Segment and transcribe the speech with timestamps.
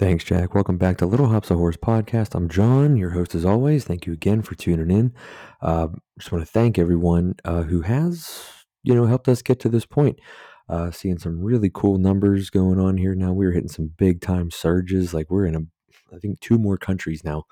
[0.00, 0.54] Thanks, Jack.
[0.54, 2.34] Welcome back to Little Hops of Horror podcast.
[2.34, 3.84] I'm John, your host as always.
[3.84, 5.12] Thank you again for tuning in.
[5.60, 5.88] Uh,
[6.18, 8.42] just want to thank everyone uh, who has,
[8.82, 10.18] you know, helped us get to this point.
[10.70, 13.34] Uh, seeing some really cool numbers going on here now.
[13.34, 15.12] We're hitting some big time surges.
[15.12, 17.44] Like we're in a, I think two more countries now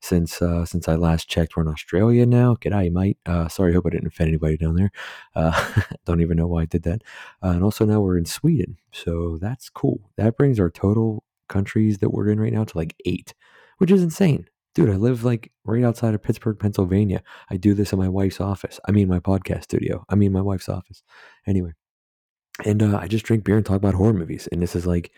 [0.00, 1.54] since uh, since I last checked.
[1.54, 2.56] We're in Australia now.
[2.56, 3.18] G'day, mate.
[3.24, 4.90] Uh, sorry, hope I didn't offend anybody down there.
[5.36, 5.72] Uh,
[6.04, 7.02] don't even know why I did that.
[7.44, 10.10] Uh, and also now we're in Sweden, so that's cool.
[10.16, 13.34] That brings our total countries that we're in right now to like eight,
[13.78, 14.48] which is insane.
[14.74, 17.22] Dude, I live like right outside of Pittsburgh, Pennsylvania.
[17.50, 18.80] I do this in my wife's office.
[18.88, 20.04] I mean, my podcast studio.
[20.08, 21.02] I mean, my wife's office.
[21.46, 21.72] Anyway,
[22.64, 24.48] and uh, I just drink beer and talk about horror movies.
[24.50, 25.12] And this is like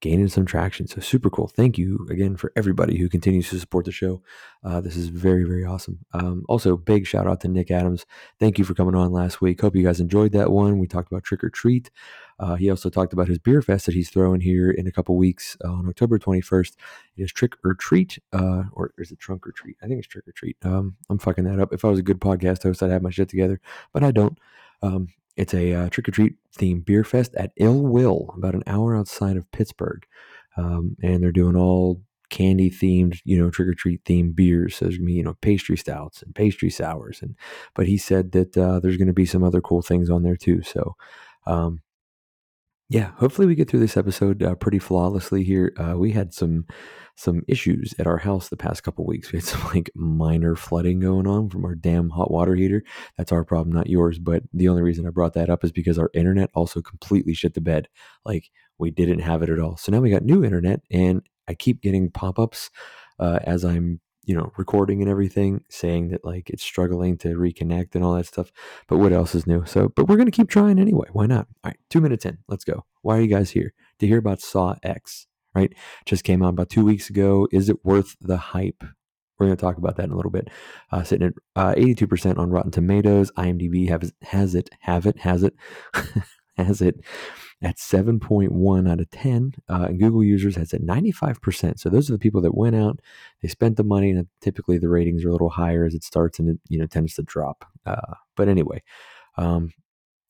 [0.00, 0.86] gaining some traction.
[0.86, 1.48] So super cool.
[1.48, 4.22] Thank you again for everybody who continues to support the show.
[4.64, 5.98] Uh, this is very, very awesome.
[6.12, 8.06] Um, also, big shout out to Nick Adams.
[8.38, 9.60] Thank you for coming on last week.
[9.60, 10.78] Hope you guys enjoyed that one.
[10.78, 11.90] We talked about Trick or Treat.
[12.38, 15.16] Uh, he also talked about his beer fest that he's throwing here in a couple
[15.16, 16.74] weeks uh, on October 21st.
[17.16, 19.76] It is Trick or Treat, uh, or is it Trunk or Treat?
[19.82, 20.56] I think it's Trick or Treat.
[20.62, 21.74] Um, I'm fucking that up.
[21.74, 23.60] If I was a good podcast host, I'd have my shit together,
[23.92, 24.38] but I don't.
[24.82, 28.64] Um, it's a uh, trick or treat themed beer fest at Ill Will, about an
[28.66, 30.04] hour outside of Pittsburgh.
[30.56, 34.76] Um, and they're doing all candy themed, you know, trick or treat themed beers.
[34.76, 37.20] So there's gonna be, you know, pastry stouts and pastry sours.
[37.22, 37.36] And
[37.74, 40.62] but he said that uh, there's gonna be some other cool things on there too.
[40.62, 40.96] So
[41.46, 41.80] um,
[42.88, 45.72] yeah, hopefully we get through this episode uh, pretty flawlessly here.
[45.76, 46.66] Uh, we had some
[47.20, 49.30] some issues at our house the past couple weeks.
[49.30, 52.82] We had some like minor flooding going on from our damn hot water heater.
[53.16, 54.18] That's our problem, not yours.
[54.18, 57.54] But the only reason I brought that up is because our internet also completely shit
[57.54, 57.88] the bed.
[58.24, 59.76] Like we didn't have it at all.
[59.76, 62.70] So now we got new internet, and I keep getting pop ups
[63.18, 67.94] uh, as I'm you know, recording and everything, saying that like it's struggling to reconnect
[67.94, 68.52] and all that stuff.
[68.86, 69.64] But what else is new?
[69.66, 71.08] So, but we're gonna keep trying anyway.
[71.12, 71.48] Why not?
[71.64, 72.84] All right, two minutes in, let's go.
[73.02, 73.72] Why are you guys here?
[73.98, 75.72] To hear about Saw X, right?
[76.06, 77.48] Just came out about two weeks ago.
[77.52, 78.84] Is it worth the hype?
[79.38, 80.48] We're going to talk about that in a little bit.
[80.92, 83.30] Uh, sitting at uh, 82% on Rotten Tomatoes.
[83.32, 85.54] IMDb have, has it, have it, has it,
[86.58, 87.00] has it
[87.62, 89.54] at 7.1 out of 10.
[89.68, 91.78] Uh, and Google users has it 95%.
[91.78, 93.00] So those are the people that went out,
[93.42, 96.38] they spent the money, and typically the ratings are a little higher as it starts
[96.38, 97.64] and it you know tends to drop.
[97.84, 98.82] Uh, but anyway,
[99.36, 99.72] um,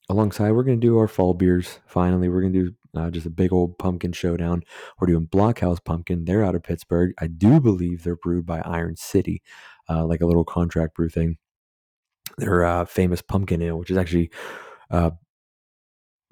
[0.09, 1.79] alongside we're going to do our fall beers.
[1.87, 4.63] Finally, we're going to do uh, just a big old pumpkin showdown.
[4.99, 6.25] We're doing Blockhouse Pumpkin.
[6.25, 7.13] They're out of Pittsburgh.
[7.21, 9.43] I do believe they're brewed by Iron City,
[9.89, 11.37] uh, like a little contract brew thing.
[12.39, 14.31] Their uh, famous pumpkin ale, which is actually
[14.91, 15.11] uh,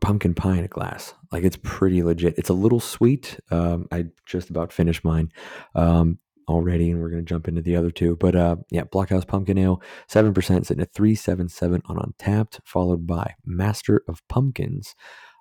[0.00, 1.14] pumpkin pie in a glass.
[1.32, 2.38] Like it's pretty legit.
[2.38, 3.38] It's a little sweet.
[3.50, 5.32] Um, I just about finished mine
[5.74, 6.18] um,
[6.48, 8.16] already, and we're gonna jump into the other two.
[8.16, 12.60] But uh, yeah, Blockhouse Pumpkin Ale, seven percent, sitting at three seven seven on Untappd,
[12.64, 14.94] followed by Master of Pumpkins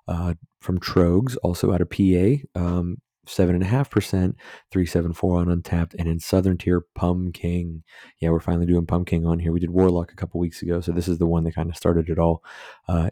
[0.08, 2.60] uh, from Troegs, also out of PA.
[2.60, 2.98] Um,
[3.28, 4.36] seven and a half percent,
[4.70, 7.32] three seven four on Untappd, and in Southern Tier Pumpkin.
[7.32, 7.82] King
[8.20, 9.52] yeah, we're finally doing Pumpkin king on here.
[9.52, 11.76] We did Warlock a couple weeks ago, so this is the one that kind of
[11.76, 12.42] started it all.
[12.88, 13.10] Uh,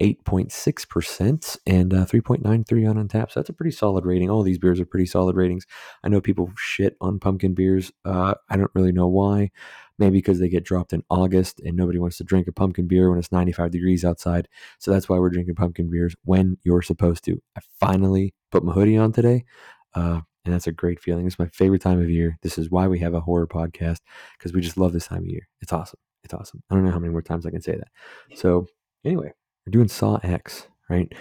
[0.00, 3.32] 8.6% and uh, 3.93 on Untappd.
[3.32, 4.30] So that's a pretty solid rating.
[4.30, 5.66] All these beers are pretty solid ratings.
[6.04, 7.90] I know people shit on pumpkin beers.
[8.04, 9.50] Uh, I don't really know why.
[9.98, 13.10] Maybe because they get dropped in August and nobody wants to drink a pumpkin beer
[13.10, 14.48] when it's 95 degrees outside.
[14.78, 17.42] So that's why we're drinking pumpkin beers when you're supposed to.
[17.56, 19.44] I finally put my hoodie on today.
[19.94, 21.26] Uh, and that's a great feeling.
[21.26, 22.38] It's my favorite time of year.
[22.42, 23.98] This is why we have a horror podcast
[24.38, 25.48] because we just love this time of year.
[25.60, 25.98] It's awesome.
[26.24, 26.62] It's awesome.
[26.70, 27.88] I don't know how many more times I can say that.
[28.36, 28.66] So,
[29.04, 29.32] anyway,
[29.68, 31.12] we're doing Saw X, right?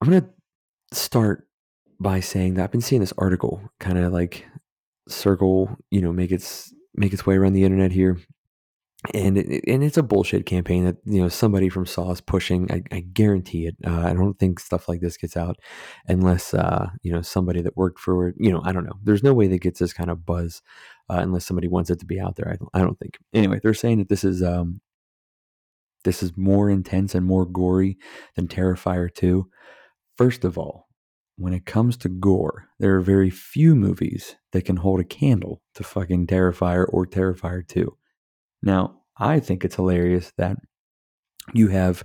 [0.00, 1.46] I'm going to start
[2.00, 4.46] by saying that I've been seeing this article kind of like
[5.08, 8.18] circle, you know, make its make its way around the internet here.
[9.14, 12.70] And it, and it's a bullshit campaign that you know somebody from Saw is pushing.
[12.70, 13.76] I, I guarantee it.
[13.86, 15.56] Uh, I don't think stuff like this gets out
[16.06, 18.98] unless uh, you know somebody that worked for you know I don't know.
[19.02, 20.60] There's no way that gets this kind of buzz
[21.08, 22.48] uh, unless somebody wants it to be out there.
[22.50, 23.18] I don't, I don't think.
[23.32, 24.82] Anyway, they're saying that this is um,
[26.04, 27.98] this is more intense and more gory
[28.36, 29.48] than Terrifier 2.
[30.16, 30.88] First of all,
[31.36, 35.62] when it comes to gore, there are very few movies that can hold a candle
[35.74, 37.96] to fucking Terrifier or Terrifier 2.
[38.62, 40.56] Now, I think it's hilarious that
[41.54, 42.04] you have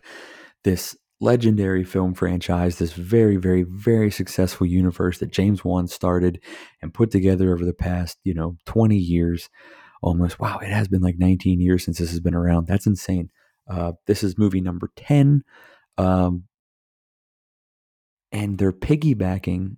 [0.64, 6.42] this legendary film franchise, this very, very, very successful universe that James Wan started
[6.82, 9.50] and put together over the past, you know, 20 years
[10.02, 10.40] almost.
[10.40, 12.68] Wow, it has been like 19 years since this has been around.
[12.68, 13.30] That's insane.
[13.68, 15.44] Uh, this is movie number 10.
[15.98, 16.44] Um,
[18.32, 19.78] and they're piggybacking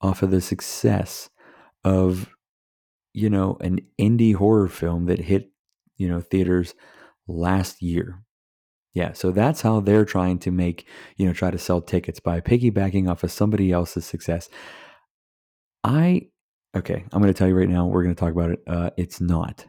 [0.00, 1.30] off of the success
[1.84, 2.34] of,
[3.12, 5.50] you know, an indie horror film that hit,
[5.96, 6.74] you know, theaters
[7.26, 8.22] last year.
[8.94, 10.86] Yeah, so that's how they're trying to make,
[11.16, 14.50] you know, try to sell tickets by piggybacking off of somebody else's success.
[15.82, 16.28] I
[16.76, 17.86] okay, I'm going to tell you right now.
[17.86, 18.62] We're going to talk about it.
[18.66, 19.66] Uh, it's not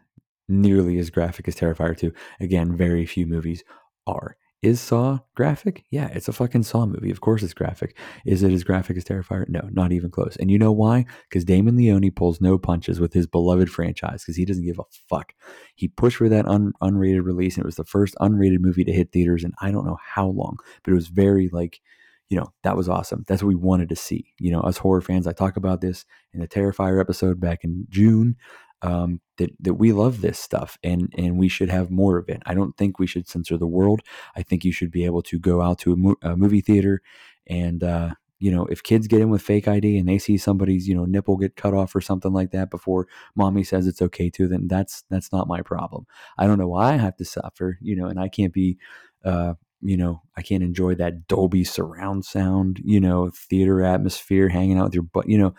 [0.48, 2.14] nearly as graphic as Terrifier 2.
[2.40, 3.64] Again, very few movies
[4.08, 4.38] are.
[4.64, 5.84] Is Saw graphic?
[5.92, 7.12] Yeah, it's a fucking Saw movie.
[7.12, 7.98] Of course it's graphic.
[8.26, 9.48] Is it as graphic as Terrifier?
[9.50, 10.38] No, not even close.
[10.38, 11.06] And you know why?
[11.30, 14.84] Because Damien Leone pulls no punches with his beloved franchise because he doesn't give a
[15.10, 15.34] fuck.
[15.76, 18.94] He pushed for that un- unrated release, and it was the first unrated movie to
[18.94, 21.82] hit theaters in I don't know how long, but it was very like,
[22.30, 23.26] you know, that was awesome.
[23.28, 24.34] That's what we wanted to see.
[24.40, 27.86] You know, us horror fans, I talk about this in the Terrifier episode back in
[27.90, 28.38] June
[28.84, 32.44] um, that that we love this stuff and and we should have more of it.
[32.46, 34.02] I don't think we should censor the world.
[34.36, 37.02] I think you should be able to go out to a, mo- a movie theater
[37.48, 40.88] and uh, you know if kids get in with fake ID and they see somebody's
[40.88, 44.30] you know nipple get cut off or something like that before mommy says it's okay
[44.30, 46.06] to, then that's that's not my problem.
[46.38, 48.78] I don't know why I have to suffer, you know, and I can't be.
[49.26, 49.54] Uh,
[49.86, 54.86] you know, I can't enjoy that Dolby surround sound, you know, theater atmosphere, hanging out
[54.86, 55.54] with your butt, you know,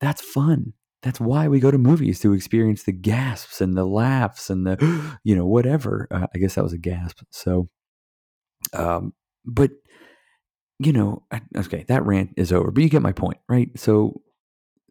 [0.00, 4.50] that's fun that's why we go to movies to experience the gasps and the laughs
[4.50, 6.08] and the you know whatever.
[6.10, 7.68] Uh, i guess that was a gasp so
[8.74, 9.12] um
[9.44, 9.70] but
[10.78, 11.24] you know
[11.56, 13.70] okay that rant is over but you get my point right?
[13.76, 14.20] So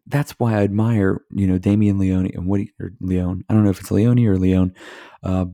[0.06, 3.70] that's why i admire you know damien leone and woody or leone i don't know
[3.70, 4.72] if it's leone or leone
[5.22, 5.44] uh,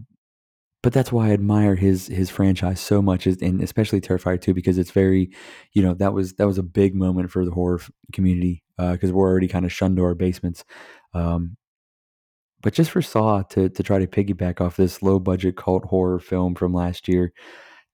[0.85, 4.77] but that's why I admire his his franchise so much, and especially Terrifier 2 because
[4.77, 5.31] it's very,
[5.73, 7.81] you know, that was that was a big moment for the horror
[8.13, 10.65] community because uh, we're already kind of shunned to our basements.
[11.13, 11.57] Um,
[12.63, 16.19] but just for Saw to to try to piggyback off this low budget cult horror
[16.19, 17.33] film from last year,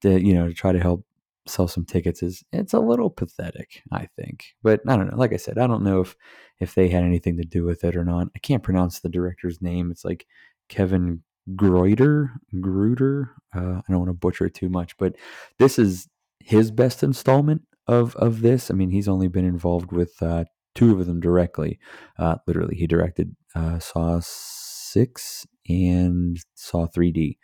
[0.02, 1.04] to you know to try to help
[1.46, 4.54] sell some tickets is it's a little pathetic, I think.
[4.62, 5.16] But I don't know.
[5.16, 6.16] Like I said, I don't know if
[6.60, 8.28] if they had anything to do with it or not.
[8.34, 9.90] I can't pronounce the director's name.
[9.90, 10.26] It's like
[10.68, 11.22] Kevin
[11.56, 12.30] Greuter,
[12.60, 13.30] Gruder.
[13.54, 15.16] Uh, I don't want to butcher it too much, but
[15.58, 18.70] this is his best installment of of this.
[18.70, 20.44] I mean, he's only been involved with uh,
[20.80, 21.78] two of them directly.
[22.18, 27.36] Uh, literally, he directed uh, Saw Six and Saw 3D.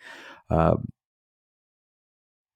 [0.49, 0.87] Um,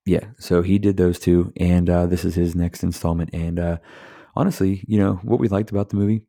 [0.07, 3.31] yeah, so he did those two, and uh, this is his next installment.
[3.35, 3.77] And uh,
[4.35, 6.23] honestly, you know what we liked about the movie.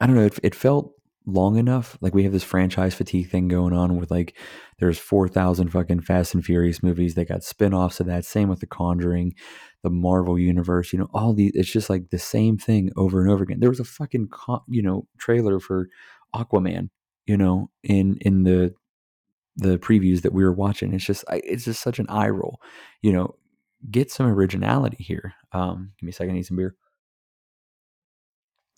[0.00, 0.26] I don't know.
[0.26, 0.92] It, it felt
[1.26, 1.96] long enough.
[2.00, 4.36] Like we have this franchise fatigue thing going on with like
[4.78, 7.14] there's 4,000 fucking Fast and Furious movies.
[7.14, 8.24] They got spin-offs of that.
[8.24, 9.34] Same with The Conjuring,
[9.82, 13.30] the Marvel universe, you know, all these it's just like the same thing over and
[13.30, 13.60] over again.
[13.60, 14.28] There was a fucking
[14.68, 15.88] you know, trailer for
[16.34, 16.90] Aquaman,
[17.26, 18.74] you know, in in the
[19.56, 20.92] the previews that we were watching.
[20.94, 22.60] It's just it's just such an eye roll.
[23.02, 23.34] You know,
[23.90, 25.34] get some originality here.
[25.52, 26.74] Um, give me a second, I need some beer.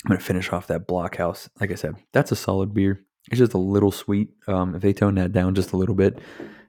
[0.04, 1.48] I'm gonna finish off that blockhouse.
[1.60, 3.04] Like I said, that's a solid beer.
[3.30, 4.30] It's just a little sweet.
[4.46, 6.18] Um, if they tone that down just a little bit,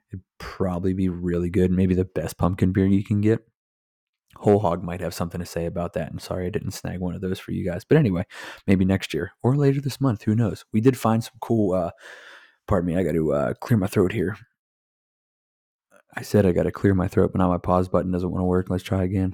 [0.09, 1.69] it'd probably be really good.
[1.71, 3.45] Maybe the best pumpkin beer you can get.
[4.37, 6.11] Whole Hog might have something to say about that.
[6.11, 7.83] And sorry I didn't snag one of those for you guys.
[7.83, 8.25] But anyway,
[8.67, 10.23] maybe next year or later this month.
[10.23, 10.65] Who knows?
[10.71, 11.73] We did find some cool.
[11.73, 11.91] Uh,
[12.67, 14.37] pardon me, I got to uh, clear my throat here.
[16.17, 18.41] I said I got to clear my throat, but now my pause button doesn't want
[18.41, 18.69] to work.
[18.69, 19.33] Let's try again.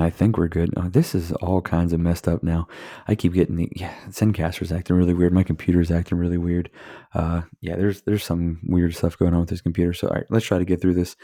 [0.00, 0.72] I think we're good.
[0.76, 2.66] Oh, this is all kinds of messed up now.
[3.06, 5.32] I keep getting the yeah, Zencastr's acting really weird.
[5.34, 6.70] My computer's acting really weird.
[7.14, 9.92] Uh, yeah, there's there's some weird stuff going on with this computer.
[9.92, 11.16] So all right, let's try to get through this.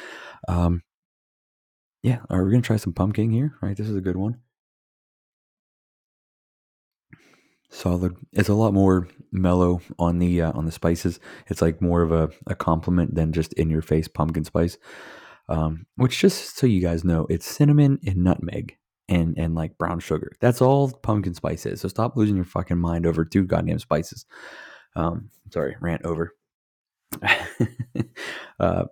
[0.48, 0.82] Um,
[2.02, 3.54] yeah, are we gonna try some pumpkin here?
[3.62, 4.38] Right, this is a good one.
[7.70, 8.16] Solid.
[8.32, 11.20] It's a lot more mellow on the uh, on the spices.
[11.48, 14.78] It's like more of a, a compliment than just in your face pumpkin spice
[15.48, 18.76] um, which just so you guys know, it's cinnamon and nutmeg
[19.08, 20.32] and and like brown sugar.
[20.40, 21.80] That's all pumpkin spice is.
[21.80, 24.26] So stop losing your fucking mind over two goddamn spices.
[24.96, 26.34] Um, sorry, rant over.
[28.60, 28.84] uh,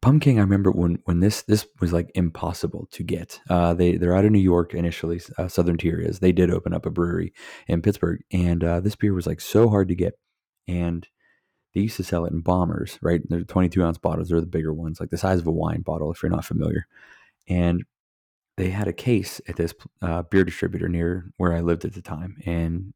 [0.00, 0.38] pumpkin.
[0.38, 3.40] I remember when when this this was like impossible to get.
[3.48, 5.20] Uh, they they're out of New York initially.
[5.38, 6.18] Uh, Southern Tier is.
[6.18, 7.32] They did open up a brewery
[7.68, 10.14] in Pittsburgh, and uh, this beer was like so hard to get.
[10.66, 11.06] And
[11.74, 13.20] they used to sell it in bombers, right?
[13.28, 14.28] They're 22 ounce bottles.
[14.28, 16.86] They're the bigger ones, like the size of a wine bottle, if you're not familiar.
[17.48, 17.84] And
[18.56, 22.02] they had a case at this uh, beer distributor near where I lived at the
[22.02, 22.36] time.
[22.44, 22.92] And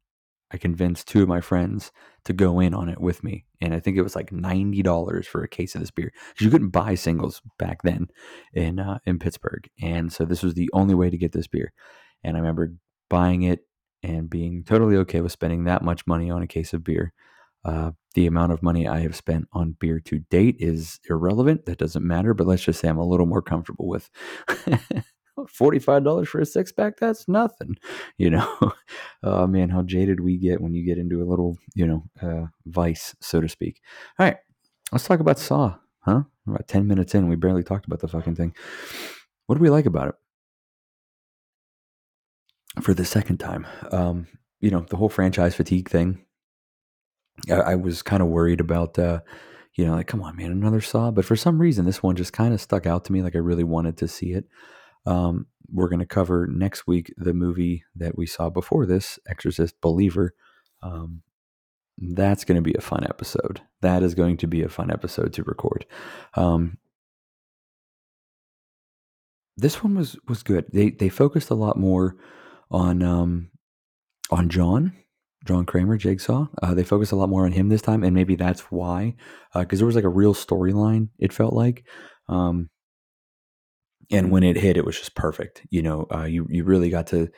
[0.51, 1.91] I convinced two of my friends
[2.25, 3.45] to go in on it with me.
[3.61, 6.11] And I think it was like $90 for a case of this beer.
[6.39, 8.07] You couldn't buy singles back then
[8.53, 9.67] in, uh, in Pittsburgh.
[9.81, 11.73] And so this was the only way to get this beer.
[12.23, 12.73] And I remember
[13.09, 13.61] buying it
[14.03, 17.11] and being totally okay with spending that much money on a case of beer.
[17.65, 21.65] Uh, the amount of money I have spent on beer to date is irrelevant.
[21.65, 22.33] That doesn't matter.
[22.33, 24.09] But let's just say I'm a little more comfortable with
[25.39, 26.97] $45 for a six pack.
[26.97, 27.75] That's nothing.
[28.17, 28.73] You know,
[29.23, 32.47] oh man, how jaded we get when you get into a little, you know, uh,
[32.67, 33.81] vice, so to speak.
[34.19, 34.37] All right,
[34.91, 36.21] let's talk about Saw, huh?
[36.47, 38.55] About 10 minutes in, we barely talked about the fucking thing.
[39.47, 40.15] What do we like about it?
[42.81, 43.65] for the second time.
[43.91, 44.27] Um,
[44.59, 46.23] you know, the whole franchise fatigue thing.
[47.49, 49.21] I, I was kind of worried about, uh,
[49.75, 51.11] you know, like, come on, man, another Saw.
[51.11, 53.21] But for some reason, this one just kind of stuck out to me.
[53.21, 54.45] Like, I really wanted to see it.
[55.05, 59.79] Um, we're going to cover next week the movie that we saw before this, Exorcist
[59.81, 60.33] Believer.
[60.81, 61.21] Um,
[61.97, 63.61] that's going to be a fun episode.
[63.81, 65.85] That is going to be a fun episode to record.
[66.35, 66.77] Um,
[69.57, 70.65] this one was was good.
[70.73, 72.17] They they focused a lot more
[72.69, 73.51] on um,
[74.29, 74.93] on John,
[75.45, 76.47] John Kramer, Jigsaw.
[76.61, 79.15] Uh, they focused a lot more on him this time, and maybe that's why,
[79.53, 81.09] because uh, there was like a real storyline.
[81.19, 81.85] It felt like,
[82.27, 82.69] um,
[84.11, 85.65] and when it hit, it was just perfect.
[85.69, 87.29] You know, uh, you you really got to,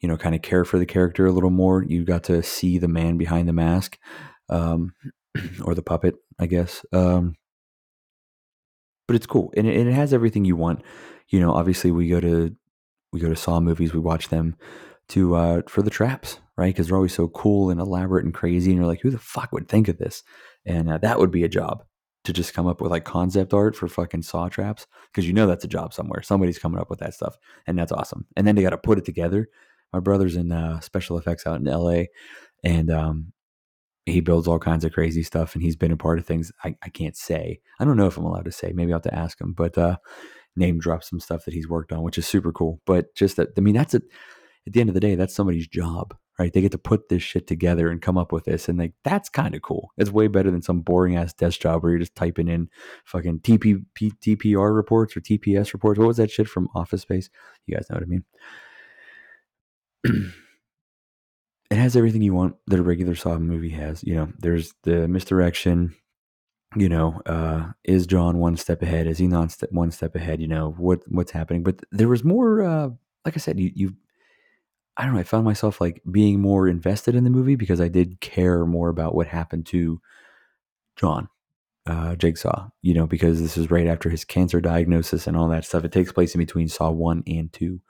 [0.00, 1.82] you know, kind of care for the character a little more.
[1.82, 3.98] You got to see the man behind the mask,
[4.48, 4.92] um,
[5.64, 6.84] or the puppet, I guess.
[6.92, 7.36] Um,
[9.06, 10.82] but it's cool, and it, and it has everything you want.
[11.28, 12.54] You know, obviously we go to
[13.12, 14.56] we go to Saw movies, we watch them
[15.08, 16.74] to uh, for the traps, right?
[16.74, 19.52] Because they're always so cool and elaborate and crazy, and you're like, who the fuck
[19.52, 20.22] would think of this?
[20.66, 21.84] And uh, that would be a job
[22.24, 25.46] to just come up with like concept art for fucking saw traps because you know
[25.46, 26.22] that's a job somewhere.
[26.22, 28.26] Somebody's coming up with that stuff, and that's awesome.
[28.36, 29.48] And then they got to put it together.
[29.92, 32.08] My brother's in uh, special effects out in L.A.
[32.64, 33.32] and um,
[34.06, 36.76] he builds all kinds of crazy stuff, and he's been a part of things I,
[36.82, 37.60] I can't say.
[37.78, 38.72] I don't know if I'm allowed to say.
[38.72, 39.96] Maybe I'll have to ask him, but uh,
[40.56, 42.80] name drop some stuff that he's worked on, which is super cool.
[42.84, 44.02] But just that, I mean, that's it.
[44.66, 46.52] At the end of the day, that's somebody's job right?
[46.52, 49.28] They get to put this shit together and come up with this, and like that's
[49.28, 49.92] kind of cool.
[49.96, 52.68] It's way better than some boring ass desk job where you're just typing in
[53.04, 55.98] fucking TP, TPR reports or TPS reports.
[55.98, 57.30] What was that shit from Office Space?
[57.66, 58.24] You guys know what I mean.
[61.70, 64.02] it has everything you want that a regular Saw movie has.
[64.04, 65.94] You know, there's the misdirection.
[66.74, 69.06] You know, uh, is John one step ahead?
[69.06, 70.40] Is he not one step ahead?
[70.40, 71.62] You know what what's happening?
[71.62, 72.62] But there was more.
[72.62, 72.88] Uh,
[73.24, 73.94] like I said, you you
[74.96, 77.88] I don't know, I found myself like being more invested in the movie because I
[77.88, 80.00] did care more about what happened to
[80.96, 81.28] John
[81.86, 85.64] uh, Jigsaw, you know, because this is right after his cancer diagnosis and all that
[85.64, 85.84] stuff.
[85.84, 87.80] It takes place in between Saw 1 and 2.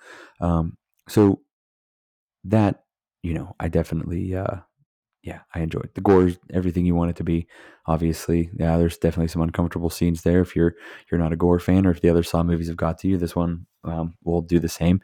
[0.40, 0.76] Um,
[1.09, 1.40] so
[2.44, 2.85] that,
[3.23, 4.59] you know, I definitely, uh,
[5.23, 7.47] yeah, I enjoyed the gore, everything you want it to be.
[7.87, 10.40] Obviously, yeah, there's definitely some uncomfortable scenes there.
[10.40, 10.75] If you're
[11.11, 13.18] you're not a gore fan, or if the other Saw movies have got to you,
[13.18, 15.00] this one um, will do the same.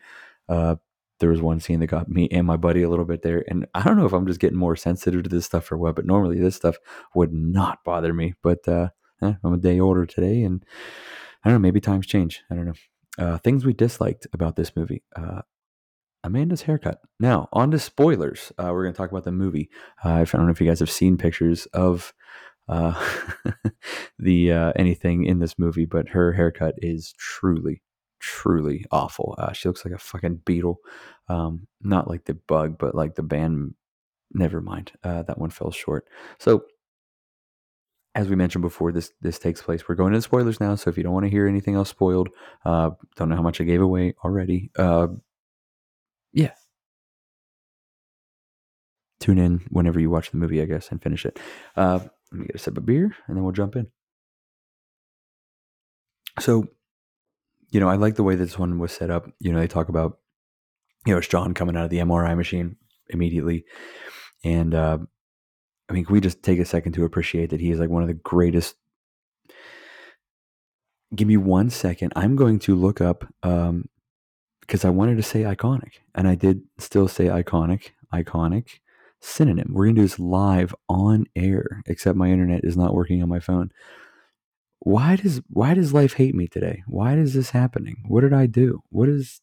[0.48, 0.76] Uh,
[1.20, 3.44] there was one scene that got me and my buddy a little bit there.
[3.48, 5.96] And I don't know if I'm just getting more sensitive to this stuff or what,
[5.96, 6.76] but normally this stuff
[7.14, 8.34] would not bother me.
[8.42, 8.88] But uh,
[9.22, 10.64] eh, I'm a day older today, and
[11.44, 12.42] I don't know, maybe times change.
[12.50, 12.72] I don't know.
[13.18, 15.02] Uh, things we disliked about this movie.
[15.16, 15.42] Uh,
[16.24, 17.00] Amanda's haircut.
[17.20, 18.52] Now, on to spoilers.
[18.58, 19.70] Uh, we're going to talk about the movie.
[20.04, 22.12] Uh, I don't know if you guys have seen pictures of
[22.68, 22.94] uh,
[24.18, 27.82] the uh, anything in this movie, but her haircut is truly
[28.20, 29.34] truly awful.
[29.38, 30.78] Uh, she looks like a fucking beetle.
[31.28, 33.74] Um, not like the bug, but like the band.
[34.32, 34.92] Never mind.
[35.02, 36.06] Uh, that one fell short.
[36.38, 36.64] So,
[38.14, 39.88] as we mentioned before, this this takes place.
[39.88, 40.74] We're going into spoilers now.
[40.74, 42.28] So if you don't want to hear anything else spoiled,
[42.64, 44.70] uh, don't know how much I gave away already.
[44.76, 45.08] Uh,
[46.32, 46.52] yeah.
[49.20, 51.38] Tune in whenever you watch the movie, I guess, and finish it.
[51.76, 52.00] Uh,
[52.32, 53.88] let me get a sip of beer, and then we'll jump in.
[56.40, 56.68] So
[57.70, 59.26] you know, I like the way this one was set up.
[59.40, 60.18] You know, they talk about,
[61.06, 62.76] you know, it's John coming out of the MRI machine
[63.10, 63.64] immediately.
[64.44, 64.98] And uh,
[65.88, 68.02] I mean, can we just take a second to appreciate that he is like one
[68.02, 68.76] of the greatest?
[71.14, 72.12] Give me one second.
[72.16, 73.88] I'm going to look up um,
[74.60, 78.80] because I wanted to say iconic, and I did still say iconic, iconic
[79.20, 79.70] synonym.
[79.72, 83.28] We're going to do this live on air, except my internet is not working on
[83.30, 83.72] my phone
[84.80, 86.82] why does why does life hate me today?
[86.86, 88.04] Why is this happening?
[88.06, 88.82] What did I do?
[88.90, 89.40] What is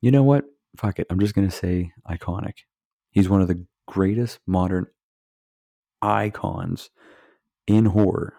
[0.00, 0.44] You know what?
[0.76, 1.06] Fuck it.
[1.10, 2.54] I'm just going to say iconic.
[3.10, 4.86] He's one of the greatest modern
[6.00, 6.90] icons
[7.66, 8.34] in horror.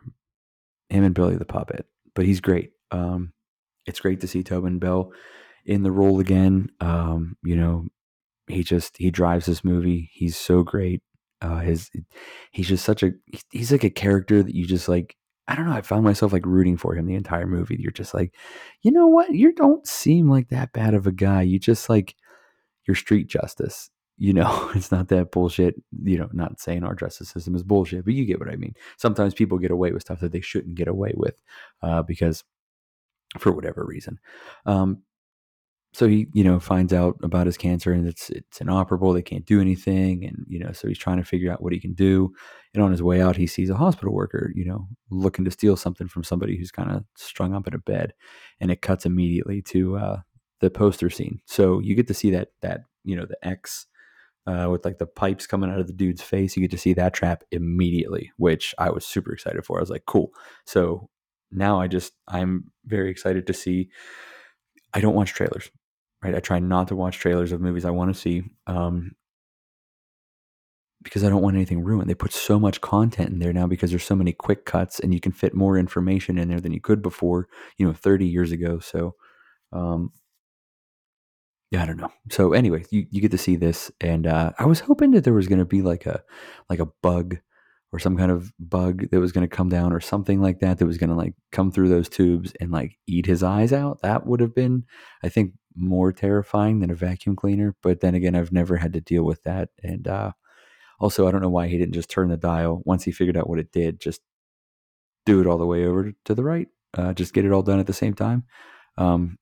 [0.89, 1.85] Him and Billy the Puppet.
[2.15, 2.71] But he's great.
[2.91, 3.33] Um,
[3.85, 5.11] it's great to see Tobin Bell
[5.65, 6.69] in the role again.
[6.79, 7.85] Um, you know,
[8.47, 10.09] he just he drives this movie.
[10.13, 11.01] He's so great.
[11.41, 11.89] Uh, his
[12.51, 13.11] he's just such a
[13.51, 15.15] he's like a character that you just like
[15.47, 15.73] I don't know.
[15.73, 17.77] I found myself like rooting for him the entire movie.
[17.77, 18.33] You're just like,
[18.81, 19.33] you know what?
[19.33, 21.41] You don't seem like that bad of a guy.
[21.41, 22.15] You just like
[22.87, 23.89] your street justice.
[24.17, 25.75] You know, it's not that bullshit.
[26.03, 28.73] You know, not saying our justice system is bullshit, but you get what I mean.
[28.97, 31.35] Sometimes people get away with stuff that they shouldn't get away with
[31.81, 32.43] uh, because
[33.37, 34.19] for whatever reason.
[34.65, 34.99] Um,
[35.93, 39.45] so he you know finds out about his cancer and it's it's inoperable they can't
[39.45, 42.33] do anything and you know so he's trying to figure out what he can do
[42.73, 45.75] and on his way out he sees a hospital worker you know looking to steal
[45.75, 48.13] something from somebody who's kind of strung up in a bed
[48.59, 50.19] and it cuts immediately to uh,
[50.59, 53.87] the poster scene so you get to see that that you know the X
[54.45, 56.55] uh, with like the pipes coming out of the dude's face.
[56.55, 59.77] You get to see that trap immediately, which I was super excited for.
[59.77, 60.31] I was like, cool.
[60.65, 61.09] So
[61.51, 63.89] now I just I'm very excited to see.
[64.93, 65.71] I don't watch trailers,
[66.23, 66.35] right?
[66.35, 68.43] I try not to watch trailers of movies I want to see.
[68.67, 69.15] Um,
[71.03, 72.09] because I don't want anything ruined.
[72.09, 75.13] They put so much content in there now because there's so many quick cuts and
[75.13, 78.53] you can fit more information in there than you could before, you know, 30 years
[78.53, 78.79] ago.
[78.79, 79.15] So,
[79.73, 80.11] um,
[81.71, 82.11] yeah, I don't know.
[82.31, 85.33] So anyway, you, you get to see this, and uh, I was hoping that there
[85.33, 86.21] was going to be like a
[86.69, 87.37] like a bug
[87.91, 90.77] or some kind of bug that was going to come down or something like that
[90.77, 94.01] that was going to like come through those tubes and like eat his eyes out.
[94.03, 94.83] That would have been,
[95.23, 97.75] I think, more terrifying than a vacuum cleaner.
[97.81, 100.31] But then again, I've never had to deal with that, and uh,
[100.99, 103.49] also I don't know why he didn't just turn the dial once he figured out
[103.49, 103.99] what it did.
[103.99, 104.21] Just
[105.25, 106.67] do it all the way over to the right.
[106.95, 108.43] Uh, just get it all done at the same time.
[108.97, 109.37] Um,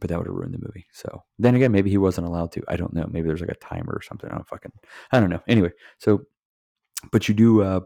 [0.00, 0.86] but that would have ruined the movie.
[0.92, 2.62] So then again, maybe he wasn't allowed to.
[2.68, 3.06] I don't know.
[3.10, 4.30] Maybe there's like a timer or something.
[4.30, 4.72] I don't fucking.
[5.12, 5.42] I don't know.
[5.48, 6.22] Anyway, so
[7.12, 7.62] but you do.
[7.62, 7.80] uh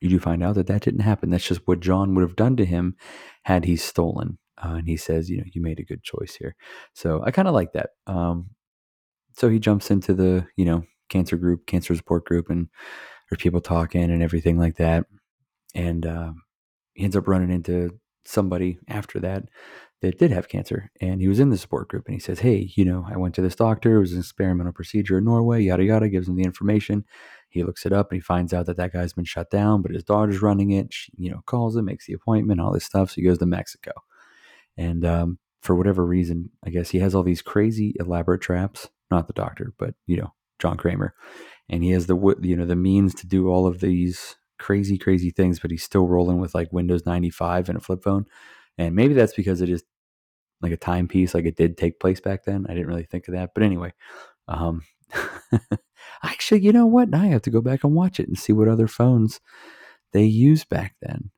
[0.00, 1.30] you do find out that that didn't happen.
[1.30, 2.96] That's just what John would have done to him
[3.42, 4.38] had he stolen.
[4.62, 6.54] Uh, and he says, you know, you made a good choice here.
[6.94, 7.90] So I kind of like that.
[8.06, 8.50] Um,
[9.36, 12.68] so he jumps into the, you know, cancer group, cancer support group, and
[13.30, 15.06] there's people talking and everything like that.
[15.74, 16.32] And uh,
[16.94, 19.44] he ends up running into somebody after that
[20.02, 22.70] that did have cancer and he was in the support group and he says hey
[22.76, 25.84] you know i went to this doctor it was an experimental procedure in norway yada
[25.84, 27.04] yada gives him the information
[27.48, 29.90] he looks it up and he finds out that that guy's been shut down but
[29.90, 33.10] his daughter's running it she, you know calls him makes the appointment all this stuff
[33.10, 33.92] so he goes to mexico
[34.80, 39.26] and um, for whatever reason i guess he has all these crazy elaborate traps not
[39.26, 41.14] the doctor but you know john kramer
[41.68, 45.30] and he has the you know the means to do all of these crazy crazy
[45.30, 48.26] things but he's still rolling with like windows 95 and a flip phone
[48.76, 49.84] and maybe that's because it is
[50.60, 52.66] like a timepiece, like it did take place back then.
[52.68, 53.50] I didn't really think of that.
[53.54, 53.92] But anyway,
[54.48, 54.82] um,
[56.22, 57.08] actually, you know what?
[57.08, 59.40] Now I have to go back and watch it and see what other phones
[60.12, 61.30] they used back then.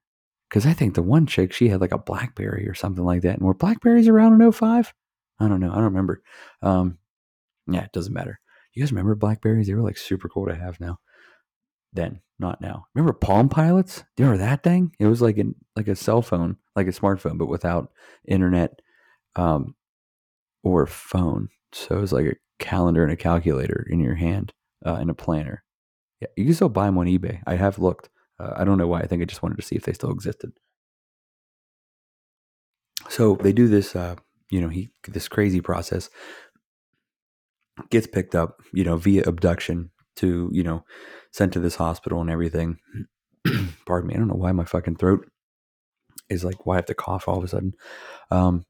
[0.53, 3.39] Because I think the one chick, she had like a Blackberry or something like that.
[3.39, 4.93] And were Blackberries around in 05?
[5.41, 5.71] I don't know.
[5.71, 6.23] I don't remember.
[6.61, 6.99] Um,
[7.67, 8.39] yeah, it doesn't matter.
[8.75, 9.67] You guys remember Blackberries?
[9.67, 10.99] They were like super cool to have now
[11.93, 12.87] then, not now.
[12.95, 14.05] Remember Palm Pilots?
[14.17, 14.93] Do you remember that thing?
[14.99, 17.93] It was like an like a cell phone, like a smartphone, but without
[18.27, 18.81] internet
[19.37, 19.75] um,
[20.63, 21.49] or phone.
[21.73, 24.53] So it was like a calendar and a calculator in your hand
[24.85, 25.65] uh, and a planner.
[26.21, 27.43] Yeah, you can still buy them on eBay.
[27.47, 28.09] I have looked.
[28.43, 29.01] Uh, I don't know why.
[29.01, 30.53] I think I just wanted to see if they still existed.
[33.09, 34.17] So they do this, uh,
[34.51, 36.11] you know, he this crazy process
[37.91, 40.85] gets picked up, you know, via abduction to, you know,
[41.33, 42.79] sent to this hospital and everything.
[43.87, 44.15] Pardon me.
[44.15, 45.29] I don't know why my fucking throat
[46.29, 47.73] is like why I have to cough all of a sudden.
[48.31, 48.65] Um,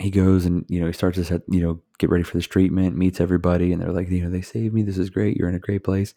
[0.00, 2.46] he goes and you know he starts to set, you know get ready for this
[2.46, 4.82] treatment meets everybody and they're like you know they saved me.
[4.82, 5.36] This is great.
[5.36, 6.14] You're in a great place.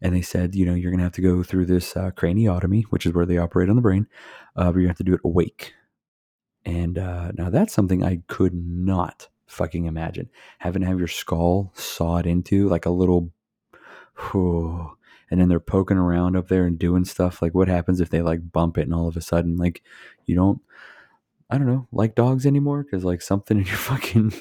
[0.00, 3.06] And they said you know you're gonna have to go through this uh, craniotomy which
[3.06, 4.06] is where they operate on the brain
[4.56, 5.74] uh, but you have to do it awake.
[6.64, 10.28] And uh, now that's something i could not fucking imagine.
[10.58, 13.32] Having to have your skull sawed into like a little
[14.30, 14.96] whew,
[15.30, 17.42] and then they're poking around up there and doing stuff.
[17.42, 19.82] Like what happens if they like bump it and all of a sudden like
[20.24, 20.60] you don't
[21.50, 24.32] I don't know, like dogs anymore because like something in your fucking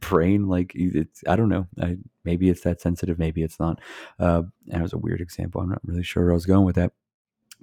[0.00, 1.68] brain, like it's I don't know.
[1.80, 3.80] I, maybe it's that sensitive, maybe it's not.
[4.18, 5.60] Uh, and it was a weird example.
[5.60, 6.92] I'm not really sure where I was going with that,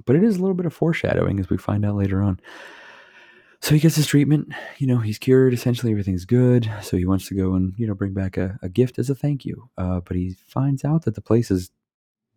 [0.06, 2.40] but it is a little bit of foreshadowing as we find out later on.
[3.62, 4.54] So he gets his treatment.
[4.78, 5.54] You know, he's cured.
[5.54, 6.72] Essentially, everything's good.
[6.82, 9.16] So he wants to go and you know bring back a, a gift as a
[9.16, 9.70] thank you.
[9.78, 11.72] Uh, but he finds out that the place is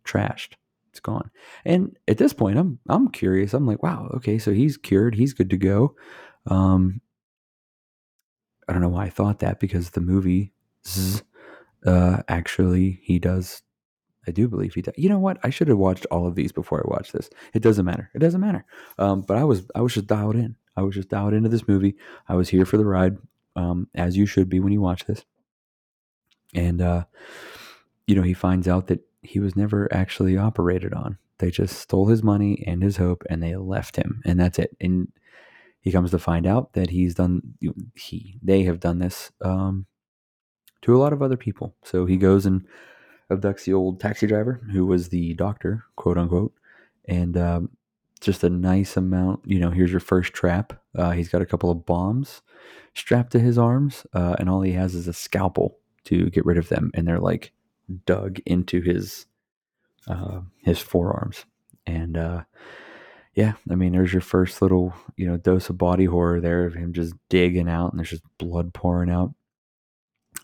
[0.05, 0.55] trashed
[0.95, 1.29] it's gone.
[1.65, 3.53] And at this point, I'm I'm curious.
[3.53, 5.15] I'm like, wow, okay, so he's cured.
[5.15, 5.93] He's good to go.
[6.47, 7.01] Um,
[8.67, 10.53] I don't know why I thought that because the movie,
[11.85, 13.61] uh, actually, he does.
[14.27, 14.95] I do believe he does.
[14.97, 15.37] You know what?
[15.43, 17.29] I should have watched all of these before I watched this.
[17.53, 18.09] It doesn't matter.
[18.15, 18.65] It doesn't matter.
[18.97, 20.55] Um, but I was I was just dialed in.
[20.75, 21.95] I was just dialed into this movie.
[22.27, 23.17] I was here for the ride,
[23.55, 25.23] um, as you should be when you watch this.
[26.55, 27.05] And uh,
[28.07, 31.17] you know, he finds out that he was never actually operated on.
[31.37, 34.75] They just stole his money and his hope, and they left him, and that's it.
[34.79, 35.11] And
[35.85, 37.41] he comes to find out that he's done
[37.95, 39.85] he they have done this um,
[40.81, 41.75] to a lot of other people.
[41.83, 42.65] So he goes and
[43.31, 46.53] abducts the old taxi driver who was the doctor, quote unquote,
[47.07, 47.69] and um,
[48.19, 49.41] just a nice amount.
[49.45, 50.73] You know, here's your first trap.
[50.95, 52.41] Uh, he's got a couple of bombs
[52.95, 56.57] strapped to his arms, uh, and all he has is a scalpel to get rid
[56.57, 57.51] of them, and they're like
[58.07, 59.27] dug into his
[60.07, 61.45] uh, his forearms,
[61.85, 62.43] and uh,
[63.35, 66.73] yeah, I mean, there's your first little, you know, dose of body horror there of
[66.73, 69.33] him just digging out and there's just blood pouring out.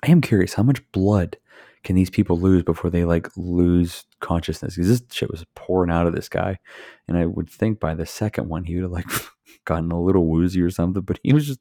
[0.04, 1.38] I am curious, how much blood
[1.84, 4.76] can these people lose before they like lose consciousness?
[4.76, 6.60] Because this shit was pouring out of this guy.
[7.08, 9.10] And I would think by the second one, he would have like
[9.66, 11.60] gotten a little woozy or something, but he was just,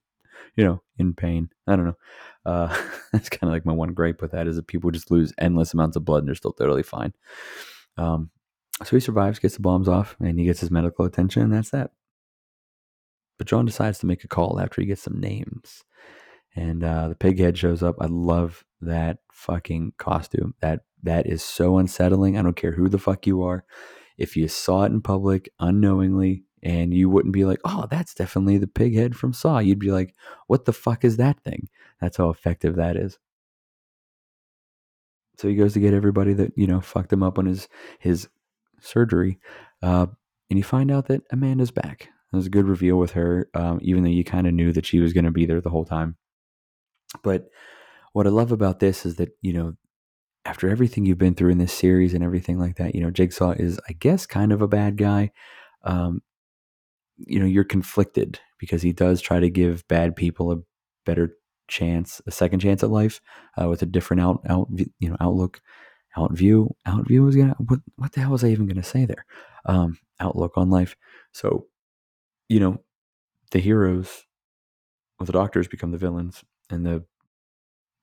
[0.57, 1.49] you know, in pain.
[1.69, 1.97] I don't know.
[2.45, 2.77] Uh,
[3.13, 5.75] that's kind of like my one gripe with that is that people just lose endless
[5.75, 7.13] amounts of blood and they're still totally fine.
[7.97, 8.31] Um,
[8.85, 11.71] so he survives, gets the bombs off, and he gets his medical attention, and that's
[11.71, 11.91] that.
[13.39, 15.83] But John decides to make a call after he gets some names.
[16.55, 17.97] And uh, the pig head shows up.
[18.01, 20.55] I love that fucking costume.
[20.61, 22.37] That that is so unsettling.
[22.37, 23.65] I don't care who the fuck you are.
[24.19, 28.59] If you saw it in public unknowingly and you wouldn't be like, oh, that's definitely
[28.59, 29.59] the pig head from Saw.
[29.59, 30.15] You'd be like,
[30.47, 31.69] what the fuck is that thing?
[32.01, 33.19] That's how effective that is.
[35.39, 37.67] So he goes to get everybody that, you know, fucked him up on his
[37.99, 38.29] his
[38.83, 39.39] surgery.
[39.83, 40.07] Uh,
[40.49, 42.09] and you find out that Amanda's back.
[42.33, 44.87] It was a good reveal with her, um, even though you kind of knew that
[44.87, 46.17] she was going to be there the whole time.
[47.23, 47.49] But
[48.13, 49.75] what I love about this is that, you know,
[50.45, 53.53] after everything you've been through in this series and everything like that, you know, Jigsaw
[53.53, 55.33] is, I guess, kind of a bad guy.
[55.85, 56.23] Um,
[57.19, 60.57] you know, you're conflicted because he does try to give bad people a
[61.05, 61.37] better
[61.69, 63.21] chance, a second chance at life
[63.61, 65.61] uh, with a different out, out, you know, outlook,
[66.17, 69.25] out view, out was gonna, what, what the hell was I even to say there?
[69.65, 70.97] Um, outlook on life.
[71.33, 71.67] So,
[72.49, 72.81] you know,
[73.51, 74.25] the heroes,
[75.19, 77.05] well, the doctors become the villains and the